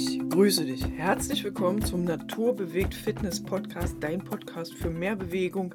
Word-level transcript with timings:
Ich 0.00 0.20
grüße 0.30 0.64
dich. 0.64 0.86
Herzlich 0.96 1.42
willkommen 1.42 1.84
zum 1.84 2.04
Naturbewegt 2.04 2.94
Fitness 2.94 3.42
Podcast, 3.42 3.96
dein 3.98 4.22
Podcast 4.22 4.74
für 4.74 4.90
mehr 4.90 5.16
Bewegung, 5.16 5.74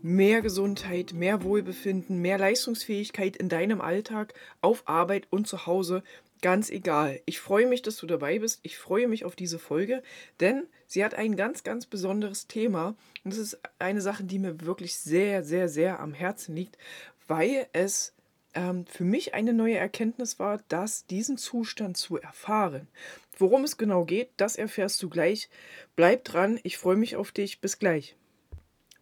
mehr 0.00 0.42
Gesundheit, 0.42 1.12
mehr 1.12 1.42
Wohlbefinden, 1.42 2.20
mehr 2.20 2.38
Leistungsfähigkeit 2.38 3.36
in 3.36 3.48
deinem 3.48 3.80
Alltag, 3.80 4.32
auf 4.60 4.84
Arbeit 4.86 5.26
und 5.30 5.48
zu 5.48 5.66
Hause. 5.66 6.04
Ganz 6.40 6.70
egal. 6.70 7.20
Ich 7.26 7.40
freue 7.40 7.66
mich, 7.66 7.82
dass 7.82 7.96
du 7.96 8.06
dabei 8.06 8.38
bist. 8.38 8.60
Ich 8.62 8.78
freue 8.78 9.08
mich 9.08 9.24
auf 9.24 9.34
diese 9.34 9.58
Folge, 9.58 10.04
denn 10.38 10.68
sie 10.86 11.04
hat 11.04 11.14
ein 11.14 11.34
ganz, 11.34 11.64
ganz 11.64 11.84
besonderes 11.84 12.46
Thema. 12.46 12.94
Und 13.24 13.32
das 13.32 13.38
ist 13.38 13.58
eine 13.80 14.02
Sache, 14.02 14.22
die 14.22 14.38
mir 14.38 14.60
wirklich 14.60 14.96
sehr, 14.96 15.42
sehr, 15.42 15.68
sehr 15.68 15.98
am 15.98 16.14
Herzen 16.14 16.54
liegt, 16.54 16.78
weil 17.26 17.66
es 17.72 18.14
ähm, 18.54 18.86
für 18.86 19.04
mich 19.04 19.34
eine 19.34 19.52
neue 19.52 19.76
Erkenntnis 19.76 20.38
war, 20.38 20.60
dass 20.68 21.06
diesen 21.06 21.38
Zustand 21.38 21.96
zu 21.96 22.18
erfahren. 22.18 22.88
Worum 23.38 23.62
es 23.62 23.76
genau 23.76 24.04
geht, 24.04 24.30
das 24.36 24.56
erfährst 24.56 25.00
du 25.02 25.08
gleich. 25.08 25.48
Bleib 25.94 26.24
dran, 26.24 26.58
ich 26.64 26.76
freue 26.76 26.96
mich 26.96 27.14
auf 27.14 27.30
dich. 27.30 27.60
Bis 27.60 27.78
gleich. 27.78 28.16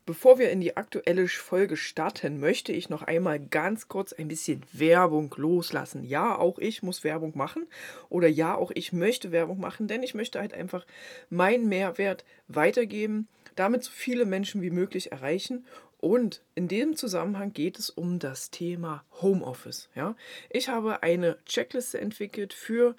Bevor 0.04 0.38
wir 0.38 0.50
in 0.50 0.60
die 0.60 0.76
aktuelle 0.76 1.26
Folge 1.26 1.76
starten, 1.76 2.38
möchte 2.38 2.70
ich 2.70 2.90
noch 2.90 3.02
einmal 3.02 3.40
ganz 3.40 3.88
kurz 3.88 4.12
ein 4.12 4.28
bisschen 4.28 4.62
Werbung 4.72 5.34
loslassen. 5.36 6.04
Ja, 6.04 6.38
auch 6.38 6.58
ich 6.58 6.84
muss 6.84 7.02
Werbung 7.02 7.32
machen 7.36 7.66
oder 8.08 8.28
ja, 8.28 8.54
auch 8.54 8.70
ich 8.72 8.92
möchte 8.92 9.32
Werbung 9.32 9.58
machen, 9.58 9.88
denn 9.88 10.04
ich 10.04 10.14
möchte 10.14 10.38
halt 10.38 10.54
einfach 10.54 10.86
meinen 11.28 11.68
Mehrwert 11.68 12.24
weitergeben, 12.46 13.26
damit 13.56 13.82
so 13.82 13.90
viele 13.90 14.26
Menschen 14.26 14.62
wie 14.62 14.70
möglich 14.70 15.10
erreichen 15.10 15.64
und 15.98 16.42
in 16.54 16.68
dem 16.68 16.94
Zusammenhang 16.94 17.52
geht 17.52 17.78
es 17.78 17.90
um 17.90 18.18
das 18.18 18.50
Thema 18.50 19.04
Homeoffice. 19.22 19.88
Ja? 19.94 20.14
Ich 20.50 20.68
habe 20.68 21.02
eine 21.02 21.38
Checkliste 21.46 22.00
entwickelt 22.00 22.52
für 22.52 22.94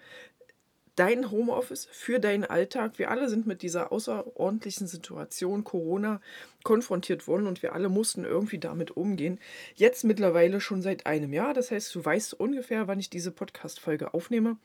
dein 0.98 1.32
Homeoffice, 1.32 1.88
für 1.92 2.20
deinen 2.20 2.44
Alltag. 2.44 2.94
Wir 2.98 3.10
alle 3.10 3.30
sind 3.30 3.48
mit 3.48 3.62
dieser 3.62 3.92
außerordentlichen 3.94 4.88
Situation 4.88 5.64
Corona 5.64 6.20
konfrontiert 6.64 7.28
worden 7.28 7.48
und 7.48 7.64
wir 7.64 7.74
alle 7.74 7.88
mussten 7.88 8.26
irgendwie 8.26 8.58
damit 8.58 8.98
umgehen. 8.98 9.40
Jetzt 9.76 10.04
mittlerweile 10.04 10.60
schon 10.60 10.82
seit 10.82 11.06
einem 11.06 11.32
Jahr. 11.32 11.54
Das 11.54 11.72
heißt, 11.72 11.94
du 11.96 12.04
weißt 12.04 12.34
ungefähr, 12.34 12.88
wann 12.88 13.00
ich 13.00 13.10
diese 13.10 13.32
Podcast-Folge 13.32 14.14
aufnehme. 14.14 14.58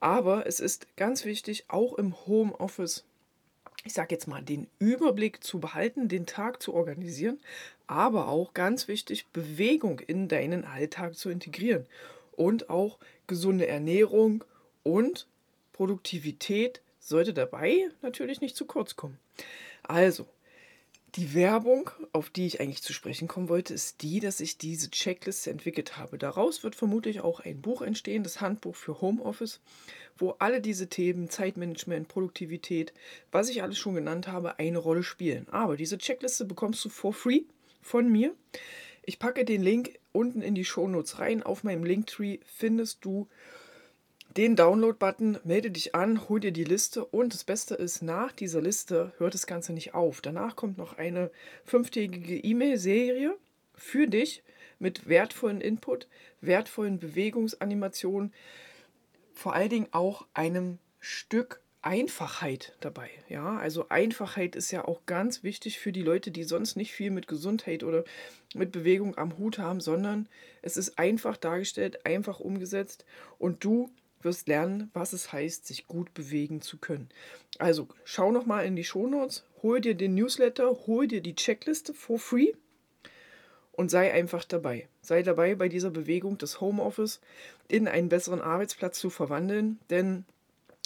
Aber 0.00 0.46
es 0.46 0.60
ist 0.60 0.96
ganz 0.96 1.24
wichtig, 1.24 1.64
auch 1.68 1.94
im 1.94 2.14
Homeoffice 2.26 3.04
ich 3.86 3.92
sage 3.92 4.14
jetzt 4.14 4.26
mal, 4.26 4.42
den 4.42 4.66
Überblick 4.78 5.44
zu 5.44 5.60
behalten, 5.60 6.08
den 6.08 6.24
Tag 6.24 6.62
zu 6.62 6.72
organisieren, 6.72 7.38
aber 7.86 8.28
auch 8.28 8.54
ganz 8.54 8.88
wichtig, 8.88 9.26
Bewegung 9.34 10.00
in 10.00 10.26
deinen 10.26 10.64
Alltag 10.64 11.16
zu 11.16 11.28
integrieren 11.28 11.84
und 12.32 12.70
auch 12.70 12.98
gesunde 13.26 13.66
Ernährung 13.66 14.42
und 14.82 15.26
Produktivität 15.74 16.80
sollte 17.00 17.34
dabei 17.34 17.90
natürlich 18.00 18.40
nicht 18.40 18.56
zu 18.56 18.64
kurz 18.64 18.96
kommen. 18.96 19.18
Also, 19.82 20.26
die 21.16 21.34
Werbung, 21.34 21.90
auf 22.12 22.30
die 22.30 22.46
ich 22.46 22.60
eigentlich 22.60 22.82
zu 22.82 22.92
sprechen 22.92 23.28
kommen 23.28 23.48
wollte, 23.48 23.74
ist 23.74 24.02
die, 24.02 24.20
dass 24.20 24.40
ich 24.40 24.56
diese 24.56 24.90
Checkliste 24.90 25.50
entwickelt 25.50 25.96
habe. 25.96 26.16
Daraus 26.16 26.64
wird 26.64 26.74
vermutlich 26.74 27.20
auch 27.20 27.40
ein 27.40 27.60
Buch 27.60 27.82
entstehen, 27.82 28.22
das 28.22 28.40
Handbuch 28.40 28.74
für 28.74 29.00
Homeoffice, 29.00 29.60
wo 30.16 30.30
alle 30.38 30.60
diese 30.60 30.88
Themen, 30.88 31.28
Zeitmanagement, 31.28 32.08
Produktivität, 32.08 32.92
was 33.30 33.48
ich 33.48 33.62
alles 33.62 33.78
schon 33.78 33.94
genannt 33.94 34.28
habe, 34.28 34.58
eine 34.58 34.78
Rolle 34.78 35.02
spielen. 35.02 35.48
Aber 35.50 35.76
diese 35.76 35.98
Checkliste 35.98 36.44
bekommst 36.44 36.84
du 36.84 36.88
for 36.88 37.12
free 37.12 37.42
von 37.82 38.10
mir. 38.10 38.34
Ich 39.04 39.18
packe 39.18 39.44
den 39.44 39.62
Link 39.62 39.98
unten 40.12 40.40
in 40.40 40.54
die 40.54 40.64
Shownotes 40.64 41.18
rein. 41.18 41.42
Auf 41.42 41.64
meinem 41.64 41.84
Linktree 41.84 42.38
findest 42.44 43.04
du 43.04 43.28
den 44.36 44.56
Download-Button, 44.56 45.38
melde 45.44 45.70
dich 45.70 45.94
an, 45.94 46.28
hol 46.28 46.40
dir 46.40 46.52
die 46.52 46.64
Liste 46.64 47.04
und 47.04 47.34
das 47.34 47.44
Beste 47.44 47.74
ist, 47.74 48.02
nach 48.02 48.32
dieser 48.32 48.60
Liste 48.60 49.12
hört 49.18 49.34
das 49.34 49.46
Ganze 49.46 49.72
nicht 49.72 49.94
auf. 49.94 50.20
Danach 50.20 50.56
kommt 50.56 50.76
noch 50.76 50.98
eine 50.98 51.30
fünftägige 51.64 52.36
E-Mail-Serie 52.36 53.36
für 53.74 54.06
dich 54.06 54.42
mit 54.78 55.08
wertvollen 55.08 55.60
Input, 55.60 56.08
wertvollen 56.40 56.98
Bewegungsanimationen, 56.98 58.32
vor 59.32 59.54
allen 59.54 59.70
Dingen 59.70 59.88
auch 59.92 60.26
einem 60.34 60.78
Stück 60.98 61.60
Einfachheit 61.82 62.74
dabei. 62.80 63.10
Ja, 63.28 63.58
also 63.58 63.88
Einfachheit 63.90 64.56
ist 64.56 64.70
ja 64.70 64.86
auch 64.86 65.04
ganz 65.04 65.42
wichtig 65.42 65.78
für 65.78 65.92
die 65.92 66.02
Leute, 66.02 66.30
die 66.30 66.44
sonst 66.44 66.76
nicht 66.76 66.92
viel 66.92 67.10
mit 67.10 67.28
Gesundheit 67.28 67.84
oder 67.84 68.04
mit 68.54 68.72
Bewegung 68.72 69.18
am 69.18 69.36
Hut 69.36 69.58
haben, 69.58 69.80
sondern 69.80 70.26
es 70.62 70.78
ist 70.78 70.98
einfach 70.98 71.36
dargestellt, 71.36 72.06
einfach 72.06 72.40
umgesetzt 72.40 73.04
und 73.38 73.62
du 73.64 73.90
wirst 74.24 74.48
lernen, 74.48 74.90
was 74.94 75.12
es 75.12 75.32
heißt, 75.32 75.66
sich 75.66 75.86
gut 75.86 76.14
bewegen 76.14 76.60
zu 76.60 76.78
können. 76.78 77.08
Also 77.58 77.88
schau 78.04 78.32
noch 78.32 78.46
mal 78.46 78.64
in 78.64 78.76
die 78.76 78.84
Shownotes, 78.84 79.44
hol 79.62 79.80
dir 79.80 79.94
den 79.94 80.14
Newsletter, 80.14 80.86
hol 80.86 81.06
dir 81.06 81.20
die 81.20 81.34
Checkliste 81.34 81.94
for 81.94 82.18
free 82.18 82.52
und 83.72 83.90
sei 83.90 84.12
einfach 84.12 84.44
dabei. 84.44 84.88
Sei 85.02 85.22
dabei 85.22 85.54
bei 85.54 85.68
dieser 85.68 85.90
Bewegung 85.90 86.38
des 86.38 86.60
Homeoffice 86.60 87.20
in 87.68 87.88
einen 87.88 88.08
besseren 88.08 88.40
Arbeitsplatz 88.40 88.98
zu 88.98 89.10
verwandeln, 89.10 89.78
denn 89.90 90.24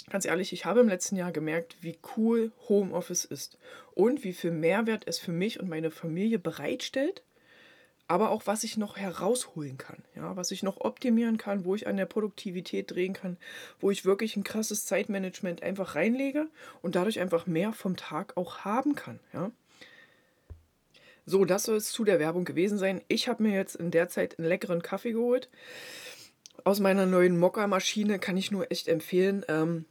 ganz 0.09 0.25
ehrlich, 0.25 0.53
ich 0.53 0.65
habe 0.65 0.79
im 0.79 0.89
letzten 0.89 1.15
Jahr 1.15 1.31
gemerkt, 1.31 1.77
wie 1.81 1.97
cool 2.17 2.51
Homeoffice 2.67 3.25
ist 3.25 3.57
und 3.93 4.23
wie 4.23 4.33
viel 4.33 4.51
Mehrwert 4.51 5.03
es 5.07 5.19
für 5.19 5.31
mich 5.31 5.59
und 5.59 5.69
meine 5.69 5.91
Familie 5.91 6.39
bereitstellt 6.39 7.23
aber 8.09 8.31
auch 8.31 8.47
was 8.47 8.63
ich 8.63 8.75
noch 8.75 8.97
herausholen 8.97 9.77
kann, 9.77 10.03
ja, 10.15 10.35
was 10.35 10.49
ich 10.49 10.63
noch 10.63 10.81
optimieren 10.81 11.37
kann, 11.37 11.63
wo 11.63 11.75
ich 11.75 11.85
an 11.85 11.95
der 11.95 12.07
Produktivität 12.07 12.89
drehen 12.89 13.13
kann, 13.13 13.37
wo 13.79 13.91
ich 13.91 14.03
wirklich 14.03 14.35
ein 14.35 14.43
krasses 14.43 14.85
Zeitmanagement 14.85 15.61
einfach 15.61 15.93
reinlege 15.93 16.47
und 16.81 16.95
dadurch 16.95 17.19
einfach 17.19 17.45
mehr 17.45 17.71
vom 17.71 17.95
Tag 17.95 18.35
auch 18.35 18.65
haben 18.65 18.95
kann, 18.95 19.19
ja. 19.31 19.51
So, 21.27 21.45
das 21.45 21.63
soll 21.63 21.77
es 21.77 21.91
zu 21.91 22.03
der 22.03 22.17
Werbung 22.17 22.43
gewesen 22.43 22.79
sein. 22.79 23.01
Ich 23.07 23.27
habe 23.27 23.43
mir 23.43 23.53
jetzt 23.53 23.75
in 23.75 23.91
der 23.91 24.09
Zeit 24.09 24.39
einen 24.39 24.47
leckeren 24.47 24.81
Kaffee 24.81 25.11
geholt. 25.11 25.47
Aus 26.63 26.79
meiner 26.79 27.05
neuen 27.05 27.37
Mokka-Maschine 27.37 28.17
kann 28.17 28.35
ich 28.35 28.49
nur 28.49 28.71
echt 28.71 28.87
empfehlen. 28.87 29.45
Ähm, 29.47 29.85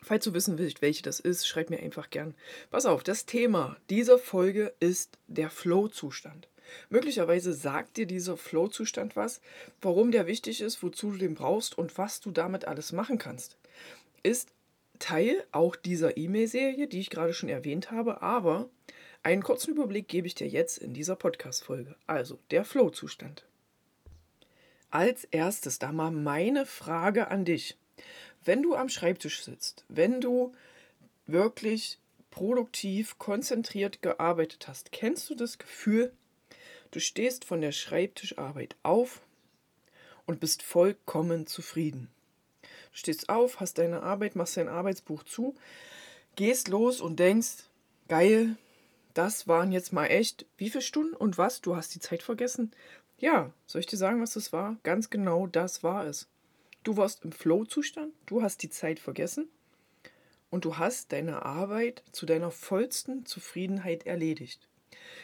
falls 0.00 0.24
du 0.24 0.32
wissen 0.32 0.56
willst, 0.56 0.80
welche 0.80 1.02
das 1.02 1.18
ist, 1.18 1.48
schreib 1.48 1.70
mir 1.70 1.80
einfach 1.80 2.10
gern. 2.10 2.34
Pass 2.70 2.86
auf, 2.86 3.02
das 3.02 3.26
Thema 3.26 3.76
dieser 3.90 4.18
Folge 4.18 4.72
ist 4.78 5.18
der 5.26 5.50
Flow-Zustand. 5.50 6.46
Möglicherweise 6.88 7.52
sagt 7.52 7.96
dir 7.96 8.06
dieser 8.06 8.36
Flow-Zustand 8.36 9.16
was, 9.16 9.40
warum 9.80 10.10
der 10.10 10.26
wichtig 10.26 10.60
ist, 10.60 10.82
wozu 10.82 11.12
du 11.12 11.18
den 11.18 11.34
brauchst 11.34 11.76
und 11.76 11.96
was 11.98 12.20
du 12.20 12.30
damit 12.30 12.66
alles 12.66 12.92
machen 12.92 13.18
kannst. 13.18 13.56
Ist 14.22 14.50
Teil 14.98 15.44
auch 15.52 15.76
dieser 15.76 16.16
E-Mail-Serie, 16.16 16.86
die 16.86 17.00
ich 17.00 17.10
gerade 17.10 17.34
schon 17.34 17.48
erwähnt 17.48 17.90
habe, 17.90 18.22
aber 18.22 18.68
einen 19.22 19.42
kurzen 19.42 19.72
Überblick 19.72 20.06
gebe 20.08 20.26
ich 20.26 20.34
dir 20.34 20.46
jetzt 20.48 20.78
in 20.78 20.94
dieser 20.94 21.16
Podcast-Folge. 21.16 21.96
Also 22.06 22.38
der 22.50 22.64
Flow-Zustand. 22.64 23.44
Als 24.90 25.24
erstes 25.24 25.78
da 25.78 25.92
mal 25.92 26.10
meine 26.10 26.66
Frage 26.66 27.28
an 27.28 27.44
dich. 27.44 27.76
Wenn 28.44 28.62
du 28.62 28.74
am 28.74 28.88
Schreibtisch 28.88 29.42
sitzt, 29.42 29.84
wenn 29.88 30.20
du 30.20 30.52
wirklich 31.26 31.98
produktiv, 32.30 33.18
konzentriert 33.18 34.02
gearbeitet 34.02 34.68
hast, 34.68 34.92
kennst 34.92 35.30
du 35.30 35.34
das 35.34 35.58
Gefühl, 35.58 36.12
Du 36.94 37.00
stehst 37.00 37.44
von 37.44 37.60
der 37.60 37.72
Schreibtischarbeit 37.72 38.76
auf 38.84 39.20
und 40.26 40.38
bist 40.38 40.62
vollkommen 40.62 41.44
zufrieden. 41.48 42.08
Du 42.62 42.68
stehst 42.98 43.30
auf, 43.30 43.58
hast 43.58 43.78
deine 43.78 44.04
Arbeit, 44.04 44.36
machst 44.36 44.56
dein 44.56 44.68
Arbeitsbuch 44.68 45.24
zu, 45.24 45.56
gehst 46.36 46.68
los 46.68 47.00
und 47.00 47.18
denkst, 47.18 47.64
geil, 48.06 48.54
das 49.12 49.48
waren 49.48 49.72
jetzt 49.72 49.92
mal 49.92 50.06
echt, 50.06 50.46
wie 50.56 50.70
viele 50.70 50.82
Stunden 50.82 51.14
und 51.14 51.36
was? 51.36 51.60
Du 51.60 51.74
hast 51.74 51.96
die 51.96 51.98
Zeit 51.98 52.22
vergessen? 52.22 52.70
Ja, 53.18 53.50
soll 53.66 53.80
ich 53.80 53.88
dir 53.88 53.96
sagen, 53.96 54.22
was 54.22 54.34
das 54.34 54.52
war? 54.52 54.76
Ganz 54.84 55.10
genau 55.10 55.48
das 55.48 55.82
war 55.82 56.06
es. 56.06 56.28
Du 56.84 56.96
warst 56.96 57.24
im 57.24 57.32
Flow-Zustand, 57.32 58.14
du 58.26 58.40
hast 58.40 58.62
die 58.62 58.70
Zeit 58.70 59.00
vergessen 59.00 59.48
und 60.48 60.64
du 60.64 60.78
hast 60.78 61.10
deine 61.10 61.44
Arbeit 61.44 62.04
zu 62.12 62.24
deiner 62.24 62.52
vollsten 62.52 63.26
Zufriedenheit 63.26 64.06
erledigt. 64.06 64.68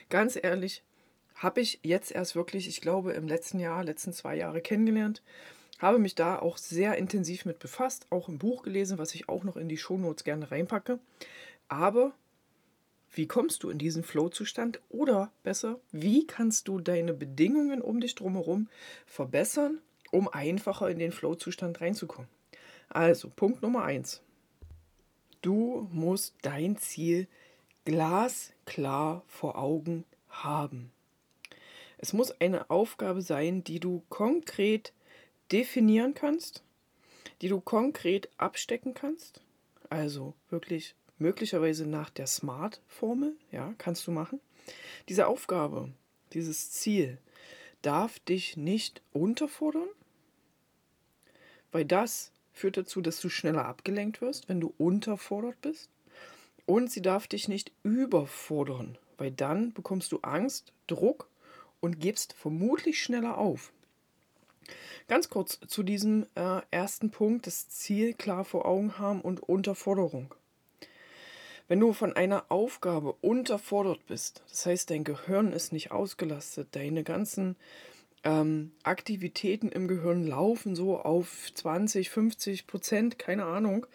Ganz 0.08 0.34
ehrlich, 0.34 0.82
habe 1.40 1.62
ich 1.62 1.80
jetzt 1.82 2.12
erst 2.12 2.36
wirklich, 2.36 2.68
ich 2.68 2.82
glaube, 2.82 3.14
im 3.14 3.26
letzten 3.26 3.60
Jahr, 3.60 3.82
letzten 3.82 4.12
zwei 4.12 4.36
Jahre 4.36 4.60
kennengelernt. 4.60 5.22
Habe 5.78 5.98
mich 5.98 6.14
da 6.14 6.38
auch 6.38 6.58
sehr 6.58 6.96
intensiv 6.98 7.46
mit 7.46 7.58
befasst, 7.58 8.06
auch 8.10 8.28
im 8.28 8.38
Buch 8.38 8.62
gelesen, 8.62 8.98
was 8.98 9.14
ich 9.14 9.30
auch 9.30 9.42
noch 9.42 9.56
in 9.56 9.66
die 9.66 9.78
Shownotes 9.78 10.24
gerne 10.24 10.50
reinpacke. 10.50 10.98
Aber 11.68 12.12
wie 13.10 13.26
kommst 13.26 13.62
du 13.62 13.70
in 13.70 13.78
diesen 13.78 14.04
Flow-Zustand? 14.04 14.82
Oder 14.90 15.32
besser, 15.42 15.80
wie 15.92 16.26
kannst 16.26 16.68
du 16.68 16.78
deine 16.78 17.14
Bedingungen 17.14 17.80
um 17.80 18.02
dich 18.02 18.14
drumherum 18.14 18.68
verbessern, 19.06 19.78
um 20.10 20.28
einfacher 20.28 20.90
in 20.90 20.98
den 20.98 21.10
Flow-Zustand 21.10 21.80
reinzukommen? 21.80 22.28
Also, 22.90 23.30
Punkt 23.30 23.62
Nummer 23.62 23.84
eins. 23.84 24.20
Du 25.40 25.88
musst 25.90 26.34
dein 26.42 26.76
Ziel 26.76 27.28
glasklar 27.86 29.24
vor 29.26 29.56
Augen 29.56 30.04
haben. 30.28 30.92
Es 32.02 32.14
muss 32.14 32.30
eine 32.40 32.70
Aufgabe 32.70 33.20
sein, 33.20 33.62
die 33.62 33.78
du 33.78 34.02
konkret 34.08 34.94
definieren 35.52 36.14
kannst, 36.14 36.62
die 37.42 37.48
du 37.48 37.60
konkret 37.60 38.30
abstecken 38.38 38.94
kannst. 38.94 39.42
Also 39.90 40.32
wirklich 40.48 40.94
möglicherweise 41.18 41.86
nach 41.86 42.08
der 42.08 42.26
Smart-Formel, 42.26 43.36
ja, 43.52 43.74
kannst 43.76 44.06
du 44.06 44.12
machen. 44.12 44.40
Diese 45.10 45.26
Aufgabe, 45.26 45.92
dieses 46.32 46.70
Ziel 46.70 47.18
darf 47.82 48.18
dich 48.20 48.56
nicht 48.56 49.02
unterfordern, 49.12 49.88
weil 51.70 51.84
das 51.84 52.32
führt 52.54 52.78
dazu, 52.78 53.02
dass 53.02 53.20
du 53.20 53.28
schneller 53.28 53.66
abgelenkt 53.66 54.22
wirst, 54.22 54.48
wenn 54.48 54.60
du 54.60 54.72
unterfordert 54.78 55.60
bist. 55.60 55.90
Und 56.64 56.90
sie 56.90 57.02
darf 57.02 57.26
dich 57.26 57.46
nicht 57.46 57.72
überfordern, 57.82 58.96
weil 59.18 59.32
dann 59.32 59.74
bekommst 59.74 60.12
du 60.12 60.20
Angst, 60.22 60.72
Druck 60.86 61.29
und 61.80 62.00
gibst 62.00 62.32
vermutlich 62.32 63.02
schneller 63.02 63.38
auf. 63.38 63.72
Ganz 65.08 65.28
kurz 65.28 65.58
zu 65.66 65.82
diesem 65.82 66.26
äh, 66.36 66.60
ersten 66.70 67.10
Punkt, 67.10 67.46
das 67.46 67.68
Ziel 67.68 68.14
klar 68.14 68.44
vor 68.44 68.66
Augen 68.66 68.98
haben 68.98 69.20
und 69.20 69.40
Unterforderung. 69.40 70.34
Wenn 71.66 71.80
du 71.80 71.92
von 71.92 72.12
einer 72.14 72.46
Aufgabe 72.48 73.12
unterfordert 73.20 74.06
bist, 74.06 74.42
das 74.48 74.66
heißt, 74.66 74.90
dein 74.90 75.04
Gehirn 75.04 75.52
ist 75.52 75.72
nicht 75.72 75.92
ausgelastet, 75.92 76.68
deine 76.72 77.04
ganzen 77.04 77.56
ähm, 78.24 78.72
Aktivitäten 78.82 79.68
im 79.68 79.88
Gehirn 79.88 80.26
laufen 80.26 80.74
so 80.74 80.98
auf 80.98 81.52
20, 81.54 82.10
50 82.10 82.66
Prozent, 82.66 83.18
keine 83.18 83.44
Ahnung, 83.44 83.86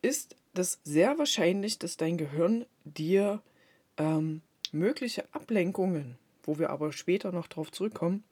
ist 0.00 0.36
das 0.54 0.80
sehr 0.84 1.18
wahrscheinlich, 1.18 1.78
dass 1.78 1.96
dein 1.96 2.16
Gehirn 2.16 2.66
dir 2.84 3.42
ähm, 3.96 4.42
mögliche 4.70 5.24
Ablenkungen, 5.32 6.18
wo 6.44 6.58
wir 6.58 6.70
aber 6.70 6.92
später 6.92 7.32
noch 7.32 7.46
drauf 7.46 7.70
zurückkommen, 7.70 8.24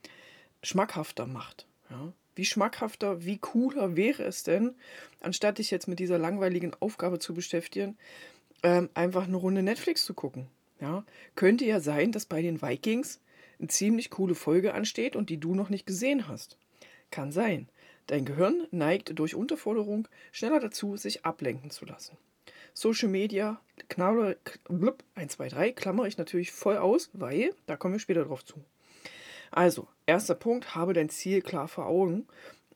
schmackhafter 0.62 1.26
macht. 1.26 1.66
Ja? 1.90 2.12
Wie 2.34 2.44
schmackhafter, 2.44 3.24
wie 3.24 3.38
cooler 3.38 3.96
wäre 3.96 4.22
es 4.22 4.42
denn, 4.42 4.74
anstatt 5.20 5.58
dich 5.58 5.70
jetzt 5.70 5.88
mit 5.88 5.98
dieser 5.98 6.18
langweiligen 6.18 6.72
Aufgabe 6.80 7.18
zu 7.18 7.34
beschäftigen, 7.34 7.98
ähm, 8.62 8.88
einfach 8.94 9.24
eine 9.24 9.36
Runde 9.36 9.62
Netflix 9.62 10.04
zu 10.04 10.14
gucken. 10.14 10.46
Ja? 10.80 11.04
Könnte 11.34 11.64
ja 11.64 11.80
sein, 11.80 12.12
dass 12.12 12.26
bei 12.26 12.42
den 12.42 12.62
Vikings 12.62 13.20
eine 13.58 13.68
ziemlich 13.68 14.10
coole 14.10 14.34
Folge 14.34 14.74
ansteht 14.74 15.16
und 15.16 15.28
die 15.30 15.38
du 15.38 15.54
noch 15.54 15.68
nicht 15.68 15.86
gesehen 15.86 16.28
hast. 16.28 16.56
Kann 17.10 17.32
sein. 17.32 17.68
Dein 18.06 18.24
Gehirn 18.24 18.66
neigt 18.70 19.18
durch 19.18 19.34
Unterforderung 19.34 20.08
schneller 20.32 20.60
dazu, 20.60 20.96
sich 20.96 21.24
ablenken 21.24 21.70
zu 21.70 21.84
lassen. 21.84 22.16
Social 22.75 23.08
Media, 23.08 23.61
Knaller, 23.88 24.37
blub, 24.69 25.02
1, 25.14 25.34
2, 25.34 25.49
3, 25.49 25.72
klammer 25.72 26.06
ich 26.06 26.19
natürlich 26.19 26.52
voll 26.52 26.76
aus, 26.76 27.11
weil, 27.12 27.55
da 27.67 27.76
kommen 27.76 27.94
wir 27.94 28.00
später 28.00 28.25
drauf 28.25 28.44
zu. 28.44 28.62
Also, 29.50 29.88
erster 30.06 30.34
Punkt, 30.34 30.75
habe 30.75 30.93
dein 30.93 31.08
Ziel 31.08 31.43
klar 31.43 31.69
vor 31.69 31.87
Augen. 31.87 32.26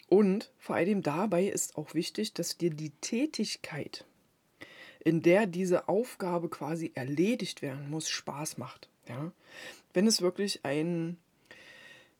Und 0.08 0.52
vor 0.58 0.76
allem 0.76 1.02
dabei 1.02 1.44
ist 1.44 1.76
auch 1.76 1.94
wichtig, 1.94 2.34
dass 2.34 2.58
dir 2.58 2.70
die 2.70 2.90
Tätigkeit, 3.00 4.04
in 5.04 5.22
der 5.22 5.46
diese 5.46 5.88
Aufgabe 5.88 6.48
quasi 6.48 6.92
erledigt 6.94 7.62
werden 7.62 7.90
muss, 7.90 8.08
Spaß 8.08 8.58
macht. 8.58 8.88
Ja? 9.08 9.32
Wenn 9.92 10.06
es 10.06 10.20
wirklich 10.20 10.64
ein, 10.64 11.16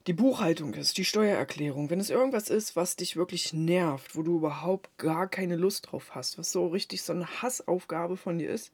die 0.07 0.13
Buchhaltung 0.13 0.73
ist, 0.75 0.97
die 0.97 1.05
Steuererklärung, 1.05 1.89
wenn 1.89 1.99
es 1.99 2.11
irgendwas 2.11 2.49
ist, 2.49 2.75
was 2.75 2.95
dich 2.95 3.15
wirklich 3.15 3.53
nervt, 3.53 4.15
wo 4.15 4.21
du 4.21 4.37
überhaupt 4.37 4.97
gar 4.97 5.27
keine 5.27 5.55
Lust 5.55 5.91
drauf 5.91 6.13
hast, 6.13 6.37
was 6.37 6.51
so 6.51 6.67
richtig 6.67 7.01
so 7.01 7.13
eine 7.13 7.41
Hassaufgabe 7.41 8.15
von 8.15 8.37
dir 8.37 8.49
ist, 8.49 8.71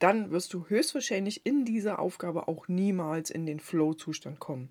dann 0.00 0.30
wirst 0.30 0.52
du 0.54 0.66
höchstwahrscheinlich 0.68 1.46
in 1.46 1.64
dieser 1.64 1.98
Aufgabe 1.98 2.48
auch 2.48 2.68
niemals 2.68 3.30
in 3.30 3.46
den 3.46 3.60
Flow-Zustand 3.60 4.40
kommen. 4.40 4.68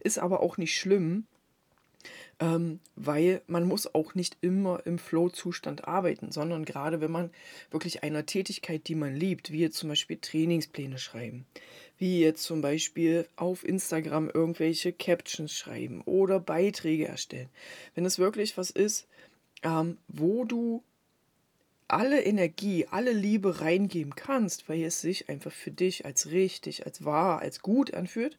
Ist 0.00 0.18
aber 0.18 0.40
auch 0.40 0.56
nicht 0.56 0.76
schlimm, 0.76 1.26
ähm, 2.40 2.80
weil 2.96 3.42
man 3.46 3.66
muss 3.66 3.92
auch 3.94 4.14
nicht 4.14 4.36
immer 4.40 4.84
im 4.86 4.98
Flow-Zustand 4.98 5.86
arbeiten, 5.86 6.32
sondern 6.32 6.64
gerade 6.64 7.00
wenn 7.00 7.10
man 7.10 7.30
wirklich 7.70 8.02
einer 8.02 8.26
Tätigkeit, 8.26 8.86
die 8.88 8.94
man 8.94 9.14
liebt, 9.14 9.52
wie 9.52 9.60
jetzt 9.60 9.78
zum 9.78 9.88
Beispiel 9.88 10.18
Trainingspläne 10.20 10.98
schreiben, 10.98 11.46
wie 11.98 12.20
jetzt 12.20 12.42
zum 12.42 12.60
Beispiel 12.60 13.26
auf 13.36 13.64
Instagram 13.64 14.30
irgendwelche 14.30 14.92
Captions 14.92 15.52
schreiben 15.52 16.02
oder 16.02 16.40
Beiträge 16.40 17.06
erstellen, 17.06 17.48
wenn 17.94 18.04
es 18.04 18.18
wirklich 18.18 18.56
was 18.56 18.70
ist, 18.70 19.06
ähm, 19.62 19.98
wo 20.08 20.44
du 20.44 20.82
alle 21.88 22.22
Energie, 22.22 22.86
alle 22.90 23.12
Liebe 23.12 23.60
reingeben 23.60 24.14
kannst, 24.16 24.68
weil 24.68 24.82
es 24.82 25.00
sich 25.00 25.28
einfach 25.28 25.52
für 25.52 25.70
dich 25.70 26.04
als 26.06 26.30
richtig, 26.30 26.86
als 26.86 27.04
wahr, 27.04 27.40
als 27.40 27.60
gut 27.60 27.94
anfühlt, 27.94 28.38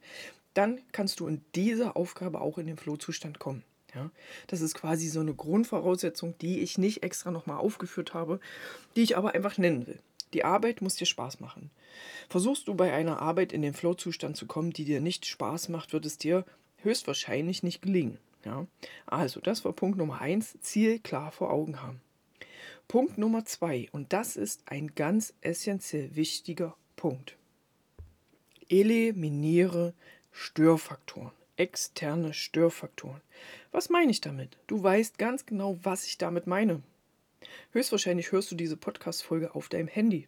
dann 0.53 0.81
kannst 0.91 1.19
du 1.19 1.27
in 1.27 1.41
dieser 1.53 1.95
Aufgabe 1.95 2.41
auch 2.41 2.57
in 2.57 2.67
den 2.67 2.77
Flow-Zustand 2.77 3.39
kommen. 3.39 3.63
Ja, 3.93 4.11
das 4.47 4.59
ist 4.59 4.73
quasi 4.73 5.07
so 5.07 5.21
eine 5.21 5.33
Grundvoraussetzung, 5.33 6.37
die 6.39 6.59
ich 6.59 6.77
nicht 6.77 7.03
extra 7.03 7.31
nochmal 7.31 7.57
aufgeführt 7.57 8.13
habe, 8.13 8.41
die 8.95 9.03
ich 9.03 9.15
aber 9.15 9.33
einfach 9.33 9.57
nennen 9.57 9.87
will. 9.87 9.99
Die 10.35 10.43
Arbeit 10.43 10.81
muss 10.81 10.97
dir 10.97 11.05
Spaß 11.05 11.39
machen. 11.39 11.71
Versuchst 12.27 12.67
du 12.67 12.75
bei 12.75 12.91
einer 12.91 13.21
Arbeit 13.21 13.53
in 13.53 13.61
den 13.61 13.73
Flow-Zustand 13.73 14.35
zu 14.35 14.47
kommen, 14.47 14.71
die 14.71 14.83
dir 14.83 14.99
nicht 14.99 15.25
Spaß 15.25 15.69
macht, 15.69 15.93
wird 15.93 16.05
es 16.05 16.17
dir 16.17 16.43
höchstwahrscheinlich 16.79 17.63
nicht 17.63 17.81
gelingen. 17.81 18.17
Ja? 18.43 18.67
Also, 19.05 19.39
das 19.39 19.63
war 19.63 19.71
Punkt 19.71 19.97
Nummer 19.97 20.19
eins: 20.19 20.59
Ziel 20.59 20.99
klar 20.99 21.31
vor 21.31 21.51
Augen 21.51 21.81
haben. 21.81 22.01
Punkt 22.89 23.17
Nummer 23.17 23.45
zwei, 23.45 23.87
und 23.93 24.11
das 24.11 24.35
ist 24.35 24.63
ein 24.65 24.93
ganz 24.93 25.33
essentiell 25.39 26.13
wichtiger 26.17 26.75
Punkt. 26.97 27.37
Eliminiere 28.67 29.93
Störfaktoren, 30.33 31.31
externe 31.55 32.33
Störfaktoren. 32.33 33.21
Was 33.71 33.89
meine 33.89 34.11
ich 34.11 34.19
damit? 34.19 34.57
Du 34.67 34.83
weißt 34.83 35.17
ganz 35.17 35.45
genau, 35.45 35.79
was 35.83 36.05
ich 36.05 36.17
damit 36.17 36.45
meine. 36.45 36.81
Höchstwahrscheinlich 37.71 38.31
hörst 38.31 38.51
du 38.51 38.55
diese 38.55 38.77
Podcast-Folge 38.77 39.55
auf 39.55 39.69
deinem 39.69 39.87
Handy. 39.87 40.27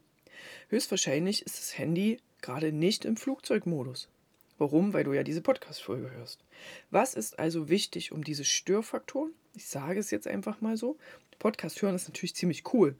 Höchstwahrscheinlich 0.70 1.46
ist 1.46 1.58
das 1.58 1.78
Handy 1.78 2.20
gerade 2.42 2.72
nicht 2.72 3.06
im 3.06 3.18
Flugzeugmodus. 3.18 4.10
Warum? 4.58 4.94
Weil 4.94 5.04
du 5.04 5.14
ja 5.14 5.24
diese 5.24 5.42
Podcast-Folge 5.42 6.12
hörst. 6.12 6.44
Was 6.90 7.14
ist 7.14 7.38
also 7.38 7.70
wichtig, 7.70 8.12
um 8.12 8.24
diese 8.24 8.44
Störfaktoren, 8.44 9.32
ich 9.56 9.68
sage 9.68 10.00
es 10.00 10.12
jetzt 10.12 10.28
einfach 10.28 10.62
mal 10.62 10.78
so, 10.78 10.98
Podcast 11.40 11.82
hören 11.82 11.96
ist 11.96 12.08
natürlich 12.08 12.36
ziemlich 12.36 12.74
cool, 12.74 12.96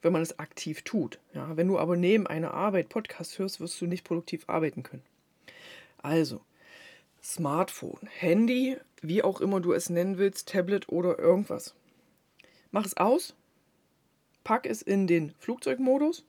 wenn 0.00 0.12
man 0.12 0.22
es 0.22 0.38
aktiv 0.38 0.82
tut. 0.82 1.18
Ja, 1.34 1.56
wenn 1.56 1.68
du 1.68 1.78
aber 1.78 1.96
neben 1.96 2.26
einer 2.26 2.54
Arbeit 2.54 2.88
Podcast 2.88 3.38
hörst, 3.38 3.60
wirst 3.60 3.80
du 3.80 3.86
nicht 3.86 4.04
produktiv 4.04 4.44
arbeiten 4.46 4.82
können. 4.82 5.02
Also, 5.98 6.40
Smartphone, 7.22 8.08
Handy, 8.08 8.76
wie 9.02 9.22
auch 9.22 9.40
immer 9.40 9.60
du 9.60 9.72
es 9.72 9.90
nennen 9.90 10.18
willst, 10.18 10.48
Tablet 10.48 10.88
oder 10.88 11.18
irgendwas. 11.18 11.74
Mach 12.70 12.86
es 12.86 12.96
aus, 12.96 13.34
pack 14.44 14.66
es 14.66 14.82
in 14.82 15.06
den 15.06 15.32
Flugzeugmodus, 15.38 16.24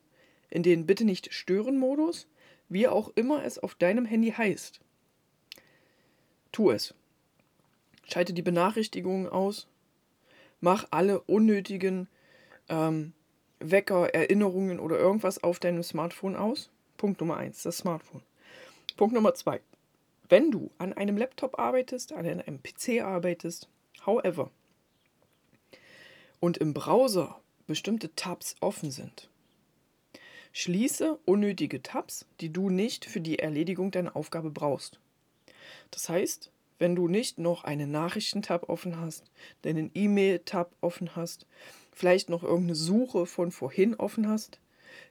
in 0.49 0.63
den 0.63 0.85
Bitte 0.85 1.05
nicht 1.05 1.33
stören 1.33 1.77
Modus, 1.77 2.27
wie 2.69 2.87
auch 2.87 3.11
immer 3.15 3.43
es 3.43 3.59
auf 3.59 3.75
deinem 3.75 4.05
Handy 4.05 4.31
heißt. 4.31 4.79
Tu 6.51 6.71
es. 6.71 6.93
Schalte 8.05 8.33
die 8.33 8.41
Benachrichtigungen 8.41 9.27
aus, 9.27 9.67
mach 10.61 10.85
alle 10.91 11.21
unnötigen 11.21 12.07
ähm, 12.69 13.13
Wecker, 13.59 14.13
Erinnerungen 14.13 14.79
oder 14.79 14.97
irgendwas 14.97 15.43
auf 15.43 15.59
deinem 15.59 15.83
Smartphone 15.83 16.35
aus. 16.35 16.69
Punkt 16.97 17.19
Nummer 17.19 17.37
eins, 17.37 17.63
das 17.63 17.77
Smartphone. 17.77 18.21
Punkt 18.97 19.15
Nummer 19.15 19.33
zwei. 19.33 19.61
Wenn 20.29 20.51
du 20.51 20.71
an 20.77 20.93
einem 20.93 21.17
Laptop 21.17 21.59
arbeitest, 21.59 22.13
an 22.13 22.25
einem 22.25 22.61
PC 22.61 23.01
arbeitest, 23.01 23.67
however, 24.05 24.51
und 26.39 26.57
im 26.57 26.73
Browser 26.73 27.39
bestimmte 27.67 28.13
Tabs 28.15 28.55
offen 28.59 28.91
sind, 28.91 29.29
schließe 30.51 31.17
unnötige 31.25 31.81
Tabs, 31.81 32.25
die 32.39 32.51
du 32.51 32.69
nicht 32.69 33.05
für 33.05 33.21
die 33.21 33.39
Erledigung 33.39 33.91
deiner 33.91 34.15
Aufgabe 34.15 34.51
brauchst. 34.51 34.99
Das 35.91 36.09
heißt, 36.09 36.51
wenn 36.79 36.95
du 36.95 37.07
nicht 37.07 37.39
noch 37.39 37.63
einen 37.63 37.91
Nachrichtentab 37.91 38.69
offen 38.69 38.99
hast, 38.99 39.31
deinen 39.61 39.91
E-Mail-Tab 39.93 40.75
offen 40.81 41.15
hast, 41.15 41.45
vielleicht 41.91 42.29
noch 42.29 42.43
irgendeine 42.43 42.75
Suche 42.75 43.25
von 43.25 43.51
vorhin 43.51 43.95
offen 43.95 44.27
hast, 44.27 44.59